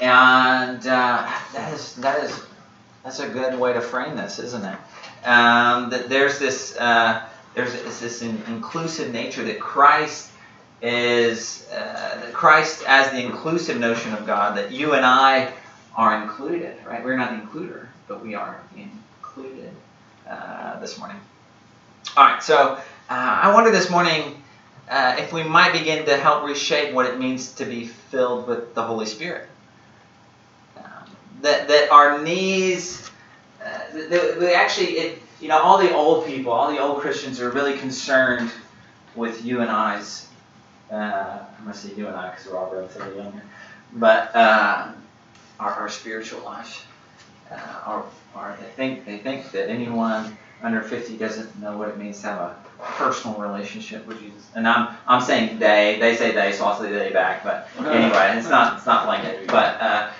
And 0.00 0.86
uh, 0.86 1.30
that 1.54 1.72
is 1.72 1.94
that 1.96 2.22
is 2.22 2.44
that's 3.02 3.20
a 3.20 3.28
good 3.28 3.58
way 3.58 3.72
to 3.72 3.80
frame 3.80 4.16
this, 4.16 4.38
isn't 4.38 4.64
it? 4.64 4.78
Um, 5.26 5.90
that 5.90 6.08
there's 6.08 6.38
this 6.38 6.76
uh, 6.76 7.26
there's 7.54 7.72
this 8.00 8.22
inclusive 8.22 9.12
nature 9.12 9.42
that 9.44 9.58
Christ 9.58 10.30
is 10.82 11.68
uh, 11.70 12.30
Christ 12.32 12.84
as 12.86 13.10
the 13.10 13.24
inclusive 13.24 13.78
notion 13.78 14.12
of 14.12 14.26
God 14.26 14.56
that 14.58 14.70
you 14.70 14.92
and 14.92 15.06
I 15.06 15.52
are 15.96 16.22
included, 16.22 16.76
right? 16.86 17.04
We're 17.04 17.16
not 17.16 17.30
the 17.30 17.46
includer, 17.46 17.86
but 18.06 18.22
we 18.22 18.34
are 18.34 18.60
included 18.76 19.72
uh, 20.28 20.78
this 20.80 20.98
morning. 20.98 21.16
All 22.16 22.24
right, 22.24 22.42
so 22.42 22.74
uh, 22.74 22.80
I 23.08 23.52
wonder 23.54 23.70
this 23.70 23.90
morning 23.90 24.42
uh, 24.88 25.16
if 25.18 25.32
we 25.32 25.42
might 25.42 25.72
begin 25.72 26.04
to 26.06 26.16
help 26.16 26.44
reshape 26.44 26.94
what 26.94 27.06
it 27.06 27.18
means 27.18 27.52
to 27.52 27.64
be 27.64 27.86
filled 27.86 28.46
with 28.46 28.74
the 28.74 28.82
Holy 28.82 29.06
Spirit. 29.06 29.48
Um, 30.76 30.84
that 31.42 31.68
that 31.68 31.90
our 31.90 32.22
knees, 32.22 33.10
uh, 33.64 33.68
that, 33.92 34.40
that 34.40 34.54
actually 34.54 34.92
it 34.98 35.22
you 35.40 35.48
know, 35.48 35.58
all 35.58 35.78
the 35.78 35.94
old 35.94 36.26
people, 36.26 36.52
all 36.52 36.70
the 36.72 36.78
old 36.78 37.00
Christians 37.00 37.40
are 37.40 37.50
really 37.50 37.76
concerned 37.78 38.50
with 39.14 39.44
you 39.44 39.60
and 39.60 39.70
I's. 39.70 40.28
Uh, 40.90 40.94
I'm 41.58 41.64
going 41.64 41.72
to 41.72 41.78
say 41.78 41.94
you 41.94 42.06
and 42.06 42.16
I 42.16 42.30
because 42.30 42.46
we're 42.46 42.56
all 42.56 42.72
relatively 42.72 43.16
younger. 43.16 43.42
But 43.92 44.34
uh, 44.34 44.92
our, 45.60 45.72
our 45.72 45.88
spiritual 45.88 46.42
life. 46.42 46.86
Uh, 47.50 47.54
our, 47.84 48.04
our, 48.34 48.56
they, 48.60 48.70
think, 48.70 49.06
they 49.06 49.18
think 49.18 49.50
that 49.52 49.68
anyone 49.68 50.36
under 50.62 50.82
50 50.82 51.16
doesn't 51.16 51.60
know 51.60 51.76
what 51.76 51.88
it 51.88 51.98
means 51.98 52.20
to 52.22 52.28
have 52.28 52.38
a 52.38 52.56
personal 52.78 53.38
relationship 53.38 54.06
with 54.06 54.20
Jesus. 54.20 54.50
And 54.54 54.66
I'm, 54.66 54.96
I'm 55.06 55.20
saying 55.20 55.58
they. 55.58 55.98
They 56.00 56.16
say 56.16 56.32
they, 56.32 56.52
so 56.52 56.64
I'll 56.64 56.80
say 56.80 56.90
they 56.90 57.12
back. 57.12 57.44
But 57.44 57.68
anyway, 57.78 58.34
it's 58.36 58.48
not, 58.48 58.78
it's 58.78 58.86
not 58.86 59.06
blanket. 59.06 59.46
But 59.46 59.80
uh, 59.80 60.10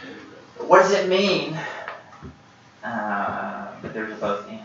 what 0.58 0.82
does 0.82 0.92
it 0.92 1.08
mean? 1.08 1.58
Uh, 2.84 3.72
but 3.82 3.92
there's 3.92 4.12
a 4.12 4.16
both 4.16 4.48
and. 4.48 4.60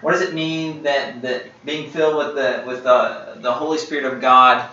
What 0.00 0.12
does 0.12 0.22
it 0.22 0.34
mean 0.34 0.82
that, 0.82 1.22
that 1.22 1.64
being 1.64 1.90
filled 1.90 2.16
with 2.16 2.34
the 2.34 2.64
with 2.66 2.84
the, 2.84 3.36
the 3.40 3.52
Holy 3.52 3.78
Spirit 3.78 4.10
of 4.10 4.20
God 4.20 4.68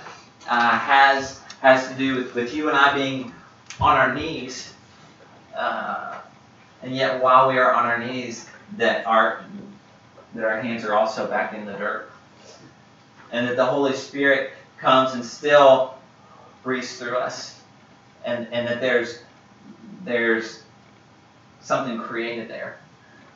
uh, 0.50 0.80
has 0.80 1.42
has 1.62 1.88
to 1.90 1.94
do 1.96 2.16
with, 2.16 2.36
with 2.36 2.54
you 2.54 2.70
and 2.70 2.78
I 2.78 2.94
being 2.96 3.34
on 3.80 3.96
our 3.96 4.14
knees, 4.14 4.74
uh, 5.58 6.20
and 6.84 6.96
yet 6.96 7.22
while 7.22 7.48
we 7.50 7.58
are 7.58 7.74
on 7.74 7.86
our 7.86 7.98
knees, 7.98 8.48
that 8.78 9.06
our 9.06 9.44
that 10.36 10.46
our 10.46 10.62
hands 10.62 10.86
are 10.86 10.94
also 10.94 11.28
back 11.28 11.54
in 11.54 11.66
the 11.66 11.74
dirt, 11.74 12.12
and 13.32 13.48
that 13.48 13.56
the 13.56 13.66
Holy 13.66 13.94
Spirit 13.94 14.54
comes 14.78 15.14
and 15.14 15.26
still 15.26 15.96
breathes 16.64 16.98
through 16.98 17.18
us, 17.18 17.60
and 18.24 18.48
and 18.52 18.68
that 18.68 18.80
there's 18.80 19.20
there's 20.04 20.64
something 21.62 22.00
created 22.00 22.50
there 22.50 22.78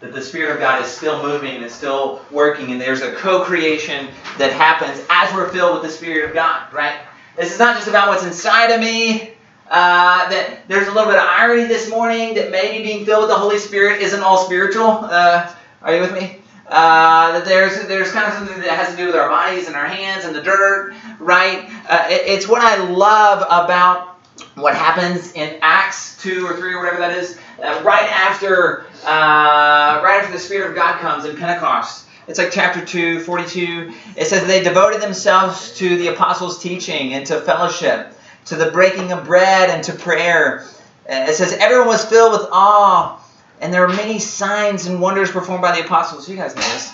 that 0.01 0.13
the 0.13 0.21
Spirit 0.21 0.51
of 0.51 0.59
God 0.59 0.81
is 0.83 0.89
still 0.89 1.21
moving 1.21 1.61
and 1.61 1.71
still 1.71 2.21
working, 2.31 2.71
and 2.71 2.81
there's 2.81 3.01
a 3.01 3.13
co 3.13 3.43
creation 3.43 4.07
that 4.37 4.51
happens 4.51 5.05
as 5.09 5.33
we're 5.33 5.49
filled 5.49 5.73
with 5.73 5.83
the 5.83 5.95
Spirit 5.95 6.27
of 6.27 6.33
God, 6.33 6.71
right? 6.73 6.99
This 7.37 7.53
is 7.53 7.59
not 7.59 7.75
just 7.75 7.87
about 7.87 8.09
what's 8.09 8.23
inside 8.23 8.71
of 8.71 8.81
me. 8.81 9.30
Uh, 9.71 10.27
that 10.29 10.67
there's 10.67 10.89
a 10.89 10.91
little 10.91 11.09
bit 11.09 11.17
of 11.17 11.25
irony 11.25 11.63
this 11.63 11.89
morning 11.89 12.33
that 12.33 12.51
maybe 12.51 12.83
being 12.83 13.05
filled 13.05 13.21
with 13.21 13.29
the 13.29 13.37
Holy 13.37 13.57
Spirit 13.57 14.01
isn't 14.01 14.21
all 14.21 14.37
spiritual. 14.37 14.85
Uh, 14.85 15.49
are 15.81 15.95
you 15.95 16.01
with 16.01 16.11
me? 16.11 16.41
Uh, 16.67 17.31
that 17.31 17.45
there's 17.45 17.87
there's 17.87 18.11
kind 18.11 18.27
of 18.27 18.33
something 18.33 18.59
that 18.59 18.71
has 18.71 18.91
to 18.91 18.97
do 18.97 19.05
with 19.05 19.15
our 19.15 19.29
bodies 19.29 19.67
and 19.67 19.75
our 19.77 19.87
hands 19.87 20.25
and 20.25 20.35
the 20.35 20.41
dirt, 20.41 20.93
right? 21.19 21.69
Uh, 21.89 22.05
it, 22.09 22.21
it's 22.25 22.49
what 22.49 22.61
I 22.61 22.83
love 22.83 23.45
about 23.49 24.19
what 24.55 24.75
happens 24.75 25.31
in 25.33 25.57
Acts 25.61 26.21
2 26.21 26.45
or 26.45 26.57
3 26.57 26.73
or 26.73 26.79
whatever 26.79 26.99
that 26.99 27.17
is, 27.17 27.37
uh, 27.63 27.81
right 27.85 28.09
after 28.11 28.85
uh, 29.05 30.01
right 30.03 30.19
after 30.21 30.33
the 30.33 30.39
Spirit 30.39 30.71
of 30.71 30.75
God 30.75 30.99
comes 30.99 31.23
in 31.23 31.37
Pentecost. 31.37 32.07
It's 32.27 32.39
like 32.39 32.51
chapter 32.51 32.85
2, 32.85 33.21
42. 33.21 33.93
It 34.17 34.25
says 34.25 34.45
they 34.47 34.63
devoted 34.63 35.01
themselves 35.01 35.75
to 35.77 35.97
the 35.97 36.07
apostles' 36.09 36.61
teaching 36.61 37.13
and 37.13 37.25
to 37.27 37.39
fellowship, 37.41 38.13
to 38.45 38.55
the 38.55 38.71
breaking 38.71 39.11
of 39.11 39.25
bread 39.25 39.69
and 39.69 39.83
to 39.85 39.93
prayer. 39.93 40.65
Uh, 41.09 41.25
it 41.29 41.35
says 41.35 41.53
everyone 41.53 41.87
was 41.87 42.05
filled 42.05 42.33
with 42.33 42.47
awe, 42.51 43.21
and 43.59 43.73
there 43.73 43.81
were 43.81 43.93
many 43.93 44.19
signs 44.19 44.85
and 44.87 45.01
wonders 45.01 45.31
performed 45.31 45.61
by 45.61 45.77
the 45.77 45.85
apostles. 45.85 46.29
You 46.29 46.35
guys 46.37 46.55
know 46.55 46.61
this. 46.61 46.93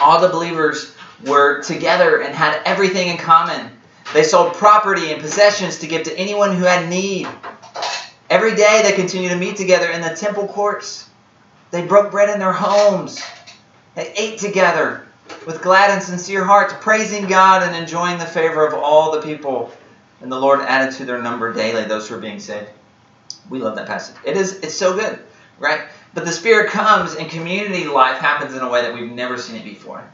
All 0.00 0.20
the 0.20 0.28
believers 0.28 0.94
were 1.26 1.62
together 1.62 2.20
and 2.22 2.34
had 2.34 2.60
everything 2.64 3.08
in 3.08 3.16
common. 3.16 3.70
They 4.14 4.22
sold 4.22 4.54
property 4.54 5.12
and 5.12 5.20
possessions 5.20 5.78
to 5.80 5.86
give 5.86 6.04
to 6.04 6.16
anyone 6.16 6.56
who 6.56 6.64
had 6.64 6.88
need. 6.88 7.28
Every 8.30 8.54
day 8.54 8.82
they 8.82 8.92
continued 8.92 9.30
to 9.30 9.36
meet 9.36 9.56
together 9.56 9.88
in 9.90 10.00
the 10.00 10.10
temple 10.10 10.48
courts. 10.48 11.08
They 11.70 11.84
broke 11.84 12.10
bread 12.10 12.30
in 12.30 12.38
their 12.38 12.52
homes. 12.52 13.22
They 13.94 14.12
ate 14.16 14.38
together 14.38 15.06
with 15.46 15.62
glad 15.62 15.90
and 15.90 16.02
sincere 16.02 16.44
hearts, 16.44 16.74
praising 16.80 17.26
God 17.26 17.62
and 17.62 17.76
enjoying 17.76 18.18
the 18.18 18.26
favor 18.26 18.66
of 18.66 18.74
all 18.74 19.12
the 19.12 19.22
people. 19.22 19.72
And 20.20 20.32
the 20.32 20.40
Lord 20.40 20.60
added 20.60 20.94
to 20.96 21.04
their 21.04 21.22
number 21.22 21.52
daily 21.52 21.84
those 21.84 22.08
who 22.08 22.14
were 22.14 22.20
being 22.20 22.40
saved. 22.40 22.70
We 23.48 23.58
love 23.60 23.76
that 23.76 23.86
passage. 23.86 24.16
It 24.24 24.36
is 24.36 24.58
it's 24.60 24.74
so 24.74 24.94
good, 24.94 25.20
right? 25.58 25.88
But 26.14 26.24
the 26.24 26.32
Spirit 26.32 26.70
comes 26.70 27.14
and 27.14 27.30
community 27.30 27.84
life 27.84 28.18
happens 28.18 28.54
in 28.54 28.62
a 28.62 28.68
way 28.68 28.82
that 28.82 28.92
we've 28.92 29.10
never 29.10 29.38
seen 29.38 29.56
it 29.56 29.64
before. 29.64 30.04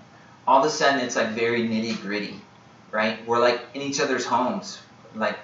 All 0.46 0.60
of 0.60 0.66
a 0.66 0.70
sudden 0.70 1.00
it's 1.00 1.16
like 1.16 1.28
very 1.30 1.62
nitty 1.62 2.00
gritty 2.02 2.40
right? 2.94 3.26
We're 3.26 3.40
like 3.40 3.60
in 3.74 3.82
each 3.82 4.00
other's 4.00 4.24
homes, 4.24 4.78
like 5.16 5.36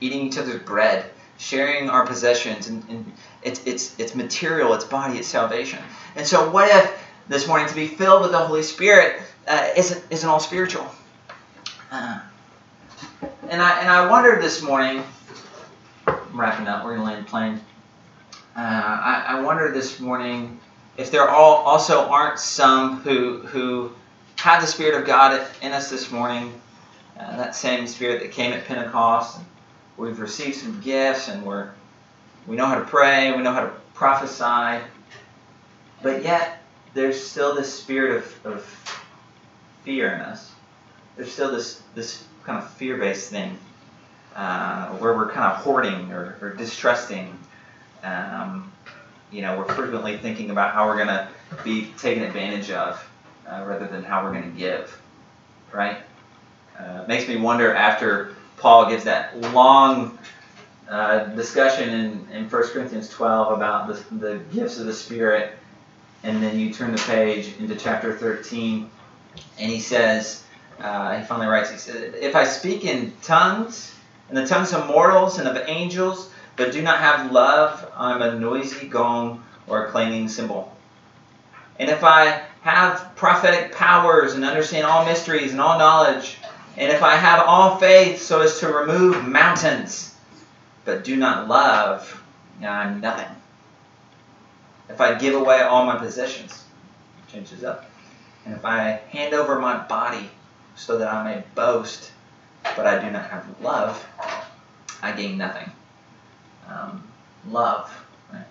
eating 0.00 0.20
each 0.20 0.36
other's 0.36 0.62
bread, 0.62 1.10
sharing 1.38 1.88
our 1.88 2.06
possessions, 2.06 2.68
and, 2.68 2.84
and 2.90 3.12
it's 3.42 3.62
it's 3.64 3.98
it's 3.98 4.14
material, 4.14 4.74
it's 4.74 4.84
body, 4.84 5.18
it's 5.18 5.26
salvation. 5.26 5.78
And 6.14 6.26
so, 6.26 6.50
what 6.50 6.68
if 6.68 6.92
this 7.26 7.48
morning 7.48 7.68
to 7.68 7.74
be 7.74 7.88
filled 7.88 8.20
with 8.20 8.32
the 8.32 8.38
Holy 8.38 8.62
Spirit 8.62 9.22
uh, 9.48 9.68
isn't 9.74 10.04
isn't 10.10 10.28
all 10.28 10.40
spiritual? 10.40 10.86
Uh, 11.90 12.20
and 13.48 13.60
I 13.60 13.80
and 13.80 13.88
I 13.88 14.08
wondered 14.08 14.42
this 14.42 14.62
morning. 14.62 15.02
I'm 16.06 16.40
wrapping 16.40 16.66
up. 16.66 16.84
We're 16.84 16.96
gonna 16.96 17.10
land 17.10 17.26
plane. 17.26 17.60
Uh, 18.56 18.60
I, 18.60 19.24
I 19.28 19.40
wonder 19.40 19.72
this 19.72 19.98
morning 19.98 20.60
if 20.96 21.10
there 21.10 21.28
all 21.28 21.56
also 21.56 22.08
aren't 22.08 22.38
some 22.38 23.00
who 23.00 23.38
who 23.38 23.92
have 24.36 24.60
the 24.60 24.66
Spirit 24.66 25.00
of 25.00 25.06
God 25.06 25.46
in 25.60 25.72
us 25.72 25.90
this 25.90 26.10
morning, 26.10 26.52
uh, 27.18 27.36
that 27.36 27.56
same 27.56 27.86
Spirit 27.86 28.20
that 28.22 28.32
came 28.32 28.52
at 28.52 28.64
Pentecost. 28.66 29.40
We've 29.96 30.18
received 30.18 30.56
some 30.56 30.80
gifts, 30.80 31.28
and 31.28 31.44
we're 31.44 31.70
we 32.46 32.56
know 32.56 32.66
how 32.66 32.76
to 32.76 32.84
pray, 32.84 33.32
we 33.36 33.42
know 33.42 33.52
how 33.52 33.64
to 33.64 33.72
prophesy, 33.94 34.82
but 36.02 36.22
yet 36.22 36.62
there's 36.94 37.22
still 37.22 37.54
this 37.54 37.72
spirit 37.72 38.16
of, 38.16 38.46
of 38.46 38.96
fear 39.84 40.12
in 40.12 40.20
us. 40.20 40.50
There's 41.16 41.32
still 41.32 41.52
this 41.52 41.82
this 41.94 42.24
kind 42.44 42.58
of 42.58 42.70
fear-based 42.74 43.30
thing 43.30 43.58
uh, 44.36 44.88
where 44.96 45.14
we're 45.14 45.30
kind 45.30 45.52
of 45.52 45.58
hoarding 45.58 46.12
or, 46.12 46.36
or 46.40 46.54
distrusting. 46.54 47.38
Um, 48.02 48.72
you 49.30 49.42
know, 49.42 49.56
we're 49.58 49.72
frequently 49.74 50.16
thinking 50.16 50.50
about 50.50 50.74
how 50.74 50.86
we're 50.86 50.96
going 50.96 51.08
to 51.08 51.28
be 51.64 51.92
taken 51.98 52.22
advantage 52.22 52.70
of 52.70 53.02
uh, 53.46 53.64
rather 53.66 53.86
than 53.86 54.02
how 54.02 54.24
we're 54.24 54.32
going 54.32 54.50
to 54.52 54.58
give, 54.58 55.00
right? 55.72 55.98
Uh, 56.78 57.04
makes 57.06 57.28
me 57.28 57.36
wonder 57.36 57.74
after 57.74 58.34
Paul 58.56 58.88
gives 58.88 59.04
that 59.04 59.38
long 59.52 60.18
uh, 60.88 61.24
discussion 61.24 61.88
in, 61.88 62.28
in 62.32 62.48
1 62.48 62.62
Corinthians 62.68 63.08
12 63.08 63.52
about 63.52 63.88
the, 63.88 64.14
the 64.16 64.38
gifts 64.52 64.78
of 64.78 64.86
the 64.86 64.92
Spirit, 64.92 65.54
and 66.22 66.42
then 66.42 66.58
you 66.58 66.72
turn 66.72 66.92
the 66.92 67.02
page 67.02 67.54
into 67.58 67.74
chapter 67.76 68.16
13, 68.16 68.90
and 69.58 69.70
he 69.70 69.80
says, 69.80 70.44
uh, 70.82 71.16
he 71.18 71.24
finally 71.24 71.46
writes, 71.46 71.70
he 71.70 71.78
says, 71.78 72.14
If 72.20 72.34
I 72.34 72.44
speak 72.44 72.84
in 72.84 73.12
tongues 73.22 73.94
and 74.28 74.36
the 74.36 74.46
tongues 74.46 74.72
of 74.72 74.86
mortals 74.86 75.38
and 75.38 75.46
of 75.46 75.56
angels, 75.68 76.30
but 76.56 76.72
do 76.72 76.82
not 76.82 76.98
have 76.98 77.30
love, 77.30 77.90
I'm 77.96 78.20
a 78.20 78.38
noisy 78.38 78.88
gong 78.88 79.44
or 79.68 79.86
a 79.86 79.90
clanging 79.90 80.28
cymbal. 80.28 80.76
And 81.78 81.88
if 81.88 82.02
I 82.02 82.42
have 82.62 83.12
prophetic 83.14 83.72
powers 83.72 84.34
and 84.34 84.44
understand 84.44 84.84
all 84.84 85.04
mysteries 85.04 85.52
and 85.52 85.60
all 85.60 85.78
knowledge, 85.78 86.38
and 86.76 86.90
if 86.90 87.02
I 87.02 87.14
have 87.14 87.46
all 87.46 87.76
faith 87.76 88.20
so 88.20 88.40
as 88.40 88.58
to 88.60 88.68
remove 88.68 89.26
mountains, 89.26 90.14
but 90.84 91.04
do 91.04 91.16
not 91.16 91.48
love, 91.48 92.22
I'm 92.60 93.00
nothing. 93.00 93.36
If 94.88 95.00
I 95.00 95.14
give 95.14 95.34
away 95.34 95.60
all 95.60 95.86
my 95.86 95.96
possessions, 95.96 96.64
changes 97.28 97.62
up. 97.62 97.90
And 98.44 98.54
if 98.54 98.64
I 98.64 99.00
hand 99.10 99.32
over 99.32 99.58
my 99.58 99.78
body 99.86 100.28
so 100.76 100.98
that 100.98 101.12
I 101.12 101.24
may 101.24 101.44
boast, 101.54 102.12
but 102.62 102.86
I 102.86 103.02
do 103.04 103.10
not 103.10 103.28
have 103.30 103.46
love, 103.60 104.04
I 105.02 105.12
gain 105.12 105.38
nothing. 105.38 105.70
Um, 106.68 107.02
love, 107.48 107.90
right? 108.32 108.46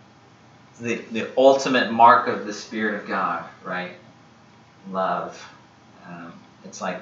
the, 0.80 0.96
the 1.12 1.30
ultimate 1.38 1.92
mark 1.92 2.28
of 2.28 2.46
the 2.46 2.54
Spirit 2.54 3.02
of 3.02 3.08
God, 3.08 3.46
right? 3.64 3.94
Love. 4.90 5.42
Um, 6.08 6.34
it's 6.66 6.82
like, 6.82 7.00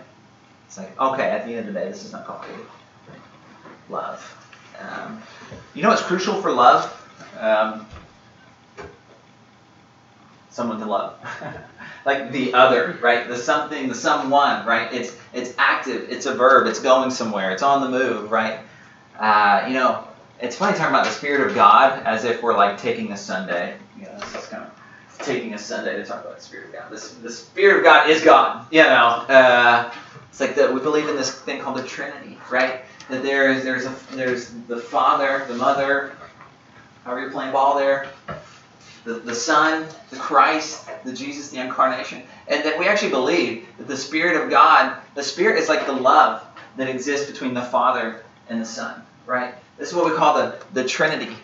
it's 0.67 0.77
like, 0.77 0.99
okay, 0.99 1.23
at 1.23 1.45
the 1.45 1.55
end 1.55 1.67
of 1.67 1.73
the 1.73 1.79
day, 1.79 1.87
this 1.87 2.03
is 2.03 2.11
not 2.11 2.25
complicated. 2.25 2.65
Love. 3.89 4.35
Um, 4.79 5.21
you 5.73 5.81
know 5.81 5.89
what's 5.89 6.01
crucial 6.01 6.41
for 6.41 6.51
love? 6.51 6.95
Someone 10.59 10.79
to 10.81 10.87
love. 10.87 11.15
like 12.05 12.33
the 12.33 12.53
other, 12.53 12.99
right? 13.01 13.29
The 13.29 13.37
something, 13.37 13.87
the 13.87 13.95
someone, 13.95 14.65
right? 14.65 14.91
It's 14.91 15.15
it's 15.31 15.53
active. 15.57 16.09
It's 16.09 16.25
a 16.25 16.33
verb. 16.33 16.67
It's 16.67 16.81
going 16.81 17.11
somewhere. 17.11 17.53
It's 17.53 17.63
on 17.63 17.79
the 17.79 17.97
move, 17.97 18.29
right? 18.29 18.59
Uh, 19.17 19.63
you 19.69 19.73
know, 19.73 20.05
it's 20.41 20.57
funny 20.57 20.77
talking 20.77 20.93
about 20.93 21.05
the 21.05 21.11
Spirit 21.11 21.47
of 21.47 21.55
God 21.55 22.03
as 22.03 22.25
if 22.25 22.43
we're 22.43 22.57
like 22.57 22.77
taking 22.77 23.13
a 23.13 23.15
Sunday. 23.15 23.77
You 23.97 24.07
know, 24.07 24.19
this 24.19 24.35
is 24.35 24.47
kind 24.47 24.63
of 24.65 25.17
taking 25.19 25.53
a 25.53 25.57
Sunday 25.57 25.95
to 25.95 26.03
talk 26.03 26.25
about 26.25 26.35
the 26.35 26.43
Spirit 26.43 26.67
of 26.67 26.73
God. 26.73 26.91
This, 26.91 27.11
the 27.11 27.31
Spirit 27.31 27.77
of 27.77 27.83
God 27.85 28.09
is 28.09 28.21
God. 28.21 28.67
You 28.69 28.83
know, 28.83 29.23
uh, 29.29 29.93
it's 30.29 30.41
like 30.41 30.55
that 30.55 30.73
we 30.73 30.81
believe 30.81 31.07
in 31.07 31.15
this 31.15 31.31
thing 31.31 31.61
called 31.61 31.77
the 31.77 31.83
Trinity, 31.83 32.37
right? 32.51 32.81
That 33.09 33.23
there 33.23 33.49
is 33.49 33.63
there's 33.63 33.85
a 33.85 33.95
there's 34.11 34.49
the 34.67 34.75
Father, 34.75 35.45
the 35.47 35.55
Mother, 35.55 36.11
however 37.05 37.21
you're 37.21 37.31
playing 37.31 37.53
ball 37.53 37.77
there, 37.77 38.09
the, 39.05 39.13
the 39.13 39.35
Son, 39.35 39.85
the 40.09 40.17
Christ, 40.17 40.87
the 41.03 41.13
Jesus, 41.13 41.49
the 41.49 41.59
Incarnation, 41.59 42.23
and 42.47 42.63
that 42.65 42.77
we 42.77 42.87
actually 42.87 43.11
believe 43.11 43.65
that 43.77 43.87
the 43.87 43.97
Spirit 43.97 44.41
of 44.41 44.49
God, 44.49 44.97
the 45.15 45.23
Spirit 45.23 45.59
is 45.59 45.69
like 45.69 45.85
the 45.85 45.93
love 45.93 46.43
that 46.77 46.87
exists 46.89 47.29
between 47.29 47.53
the 47.53 47.61
Father 47.61 48.23
and 48.49 48.61
the 48.61 48.65
Son, 48.65 49.01
right? 49.25 49.53
This 49.77 49.89
is 49.89 49.95
what 49.95 50.05
we 50.05 50.15
call 50.15 50.35
the, 50.35 50.57
the 50.73 50.83
Trinity. 50.83 51.35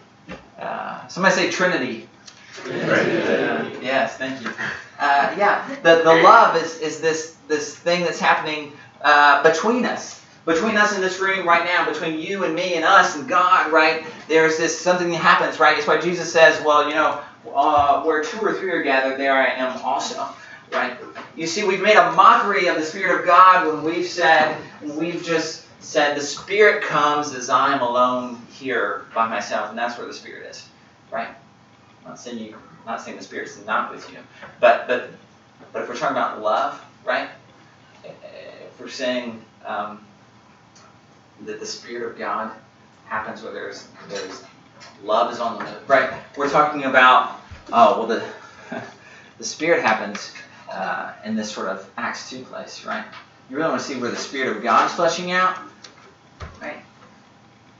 Uh, 0.59 1.07
somebody 1.07 1.35
say 1.35 1.49
Trinity. 1.49 2.07
Uh, 2.65 3.69
yes, 3.81 4.17
thank 4.17 4.41
you. 4.41 4.49
Uh, 4.99 5.33
yeah, 5.37 5.67
the, 5.83 6.01
the 6.03 6.21
love 6.23 6.55
is, 6.55 6.79
is 6.79 6.99
this, 7.01 7.35
this 7.47 7.75
thing 7.75 8.01
that's 8.01 8.19
happening 8.19 8.71
uh, 9.01 9.43
between 9.43 9.85
us. 9.85 10.21
Between 10.45 10.77
us 10.77 10.95
in 10.95 11.01
this 11.01 11.19
room 11.19 11.47
right 11.47 11.65
now, 11.65 11.91
between 11.91 12.19
you 12.19 12.43
and 12.43 12.53
me 12.53 12.75
and 12.75 12.85
us 12.85 13.15
and 13.15 13.27
God, 13.27 13.71
right? 13.71 14.05
There's 14.27 14.57
this 14.57 14.79
something 14.79 15.09
that 15.09 15.17
happens, 15.17 15.59
right? 15.59 15.77
It's 15.77 15.87
why 15.87 15.99
Jesus 15.99 16.31
says, 16.31 16.61
well, 16.63 16.87
you 16.87 16.93
know, 16.93 17.19
uh, 17.53 18.03
where 18.03 18.23
two 18.23 18.39
or 18.39 18.53
three 18.53 18.71
are 18.71 18.83
gathered, 18.83 19.17
there 19.19 19.33
I 19.35 19.47
am 19.47 19.77
also, 19.83 20.27
right? 20.71 20.97
You 21.35 21.47
see, 21.47 21.65
we've 21.65 21.81
made 21.81 21.97
a 21.97 22.11
mockery 22.13 22.67
of 22.67 22.75
the 22.75 22.83
Spirit 22.85 23.19
of 23.19 23.25
God 23.25 23.67
when 23.67 23.83
we've 23.83 24.07
said, 24.07 24.57
we've 24.81 25.23
just 25.23 25.65
said 25.79 26.17
the 26.17 26.21
Spirit 26.21 26.83
comes 26.83 27.33
as 27.33 27.49
I 27.49 27.73
am 27.73 27.81
alone 27.81 28.41
here 28.51 29.05
by 29.13 29.27
myself, 29.27 29.69
and 29.69 29.77
that's 29.77 29.97
where 29.97 30.07
the 30.07 30.13
Spirit 30.13 30.49
is, 30.49 30.67
right? 31.11 31.29
I'm 32.03 32.11
not 32.11 32.19
saying 32.19 32.39
you, 32.39 32.55
I'm 32.55 32.85
not 32.85 33.01
saying 33.01 33.17
the 33.17 33.23
Spirit's 33.23 33.63
not 33.65 33.91
with 33.93 34.09
you, 34.11 34.17
but 34.59 34.87
but 34.87 35.11
but 35.71 35.83
if 35.83 35.89
we're 35.89 35.95
talking 35.95 36.15
about 36.17 36.41
love, 36.41 36.83
right? 37.03 37.29
If 38.03 38.79
we're 38.79 38.89
saying 38.89 39.43
um, 39.65 40.05
that 41.41 41.59
the 41.59 41.65
Spirit 41.65 42.11
of 42.11 42.17
God 42.17 42.51
happens 43.05 43.43
where 43.43 43.53
there's 43.53 43.87
there's 44.09 44.43
love 45.03 45.31
is 45.31 45.39
on 45.39 45.57
the 45.57 45.65
move, 45.65 45.89
right? 45.89 46.13
We're 46.37 46.49
talking 46.49 46.83
about 46.83 47.39
oh 47.71 47.99
well 47.99 48.07
the 48.07 48.23
the 49.37 49.43
Spirit 49.43 49.81
happens 49.81 50.33
uh, 50.71 51.13
in 51.23 51.35
this 51.35 51.51
sort 51.51 51.67
of 51.67 51.89
Acts 51.97 52.29
two 52.29 52.43
place, 52.43 52.85
right? 52.85 53.05
You 53.49 53.57
really 53.57 53.69
want 53.69 53.81
to 53.81 53.87
see 53.87 53.99
where 53.99 54.11
the 54.11 54.17
Spirit 54.17 54.57
of 54.57 54.63
God 54.63 54.87
is 54.87 54.93
fleshing 54.93 55.31
out, 55.31 55.57
right? 56.61 56.77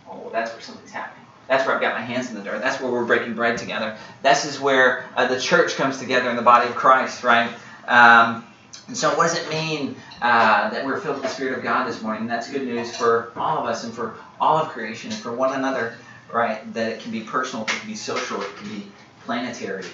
Oh, 0.08 0.18
well, 0.18 0.30
that's 0.30 0.52
where 0.52 0.62
something's 0.62 0.92
happening. 0.92 1.26
That's 1.48 1.66
where 1.66 1.76
I've 1.76 1.82
got 1.82 1.96
my 1.96 2.02
hands 2.02 2.30
in 2.30 2.36
the 2.36 2.42
dirt. 2.42 2.62
That's 2.62 2.82
where 2.82 2.92
we're 2.92 3.06
breaking 3.06 3.34
bread 3.34 3.58
together. 3.58 3.98
This 4.24 4.46
is 4.46 4.60
where 4.60 5.06
uh, 5.16 5.28
the 5.28 5.40
church 5.40 5.76
comes 5.76 6.00
together 6.00 6.30
in 6.30 6.36
the 6.36 6.42
body 6.42 6.70
of 6.70 6.76
Christ, 6.76 7.24
right? 7.24 7.52
Um, 7.88 8.46
and 8.88 8.98
so, 8.98 9.10
what 9.16 9.28
does 9.28 9.38
it 9.38 9.50
mean 9.50 9.96
uh, 10.22 10.70
that 10.70 10.86
we're 10.86 11.00
filled 11.00 11.16
with 11.16 11.24
the 11.24 11.30
Spirit 11.30 11.58
of 11.58 11.64
God 11.64 11.88
this 11.88 12.02
morning? 12.02 12.28
That's 12.28 12.50
good 12.50 12.66
news 12.66 12.96
for 12.96 13.32
all 13.36 13.58
of 13.60 13.66
us 13.66 13.84
and 13.84 13.94
for 13.94 14.16
all 14.40 14.58
of 14.58 14.70
creation 14.70 15.12
and 15.12 15.20
for 15.20 15.32
one 15.32 15.54
another, 15.54 15.96
right? 16.36 16.74
That 16.74 16.92
it 16.92 17.00
can 17.00 17.14
be 17.14 17.22
personal, 17.22 17.66
it 17.66 17.70
can 17.70 17.88
be 17.88 17.96
social, 17.96 18.42
it 18.42 18.56
can 18.58 18.68
be 18.68 18.92
planetary 19.24 19.86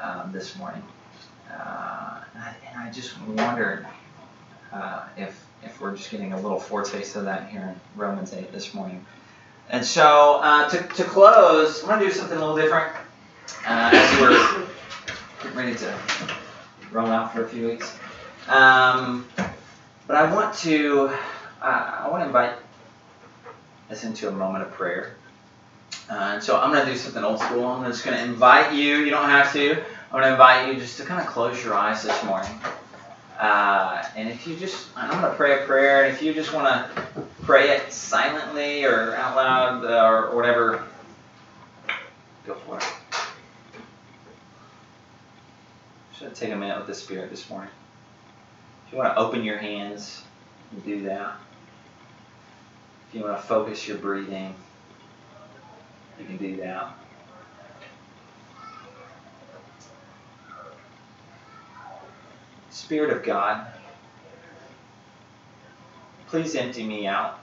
um, 0.00 0.32
this 0.32 0.56
morning. 0.56 0.82
Uh, 1.50 2.22
and, 2.34 2.42
I, 2.42 2.56
and 2.70 2.80
I 2.80 2.90
just 2.90 3.20
wondered 3.20 3.86
uh, 4.72 5.04
if 5.18 5.46
if 5.62 5.80
we're 5.80 5.94
just 5.94 6.10
getting 6.10 6.32
a 6.32 6.40
little 6.40 6.58
foretaste 6.58 7.14
of 7.14 7.26
that 7.26 7.50
here 7.50 7.60
in 7.60 8.00
Romans 8.00 8.32
8 8.32 8.50
this 8.52 8.74
morning. 8.74 9.04
And 9.68 9.84
so 9.84 10.40
uh, 10.42 10.68
to, 10.70 10.78
to 10.78 11.04
close, 11.04 11.82
I'm 11.82 11.88
going 11.88 12.00
to 12.00 12.06
do 12.06 12.12
something 12.12 12.36
a 12.36 12.40
little 12.40 12.56
different 12.56 12.96
uh, 13.68 13.90
as 13.92 14.20
we're 14.20 14.66
getting 15.42 15.56
ready 15.56 15.74
to 15.76 15.94
roll 16.90 17.06
out 17.06 17.32
for 17.32 17.44
a 17.44 17.48
few 17.48 17.68
weeks. 17.68 17.96
Um, 18.48 19.28
but 20.08 20.16
I 20.16 20.32
want 20.34 20.54
to 20.60 21.12
I 21.60 22.08
want 22.10 22.22
to 22.22 22.26
invite 22.26 22.54
us 23.90 24.04
into 24.04 24.28
a 24.28 24.32
moment 24.32 24.64
of 24.64 24.72
prayer. 24.72 25.16
Uh, 26.10 26.32
and 26.34 26.42
so 26.42 26.60
I'm 26.60 26.72
going 26.72 26.84
to 26.84 26.92
do 26.92 26.98
something 26.98 27.24
old 27.24 27.40
school. 27.40 27.64
I'm 27.64 27.90
just 27.90 28.04
going 28.04 28.16
to 28.16 28.22
invite 28.22 28.74
you. 28.74 28.98
You 28.98 29.10
don't 29.10 29.28
have 29.28 29.52
to. 29.54 29.72
I'm 29.72 30.20
going 30.20 30.24
to 30.24 30.32
invite 30.32 30.68
you 30.68 30.78
just 30.78 30.98
to 30.98 31.04
kind 31.04 31.20
of 31.20 31.26
close 31.26 31.64
your 31.64 31.74
eyes 31.74 32.02
this 32.02 32.22
morning. 32.24 32.50
Uh, 33.38 34.04
and 34.14 34.28
if 34.28 34.46
you 34.46 34.56
just, 34.56 34.88
I'm 34.94 35.10
going 35.10 35.22
to 35.22 35.36
pray 35.36 35.62
a 35.62 35.66
prayer, 35.66 36.04
and 36.04 36.14
if 36.14 36.22
you 36.22 36.32
just 36.32 36.52
want 36.52 36.66
to 36.66 37.24
pray 37.42 37.70
it 37.70 37.92
silently 37.92 38.84
or 38.84 39.14
out 39.16 39.34
loud 39.36 39.84
uh, 39.84 40.06
or 40.06 40.36
whatever, 40.36 40.84
go 42.46 42.54
for 42.54 42.78
it. 42.78 42.84
Should 46.16 46.34
take 46.34 46.52
a 46.52 46.56
minute 46.56 46.78
with 46.78 46.86
the 46.86 46.94
Spirit 46.94 47.30
this 47.30 47.48
morning. 47.50 47.70
If 48.86 48.92
you 48.92 48.98
want 48.98 49.14
to 49.14 49.18
open 49.18 49.42
your 49.42 49.58
hands, 49.58 50.22
do 50.84 51.02
that. 51.04 51.36
If 53.08 53.14
you 53.14 53.24
want 53.24 53.36
to 53.36 53.42
focus 53.42 53.88
your 53.88 53.96
breathing, 53.96 54.54
you 56.18 56.24
can 56.24 56.36
do 56.36 56.56
that. 56.56 56.96
Spirit 62.70 63.16
of 63.16 63.22
God, 63.22 63.66
please 66.26 66.54
empty 66.54 66.84
me 66.84 67.06
out 67.06 67.38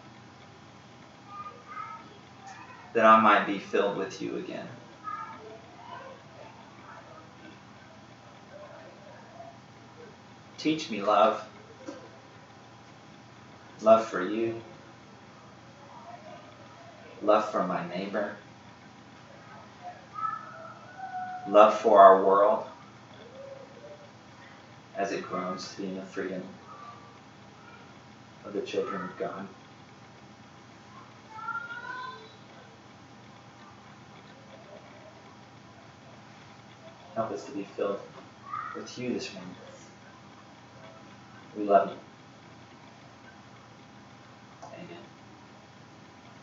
that 2.93 3.05
I 3.05 3.19
might 3.19 3.45
be 3.45 3.60
filled 3.60 3.97
with 3.97 4.21
you 4.21 4.38
again. 4.38 4.67
Teach 10.58 10.89
me 10.91 11.01
love, 11.01 11.47
love 13.82 14.05
for 14.05 14.21
you, 14.21 14.62
love 17.22 17.49
for 17.49 17.65
my 17.65 17.88
neighbor, 17.88 18.36
love 21.52 21.80
for 21.80 22.00
our 22.00 22.24
world 22.24 22.66
as 24.95 25.12
it 25.12 25.24
grows 25.24 25.74
to 25.74 25.82
be 25.82 25.88
in 25.88 25.95
the 25.95 26.02
freedom 26.04 26.43
of 28.45 28.54
the 28.54 28.62
children 28.62 29.02
of 29.02 29.18
God. 29.18 29.47
Help 37.16 37.32
us 37.32 37.45
to 37.45 37.52
be 37.52 37.64
filled 37.64 38.00
with 38.76 38.97
you 38.97 39.14
this 39.14 39.34
morning. 39.34 39.56
We 41.58 41.64
love 41.66 41.89
you. 41.89 42.09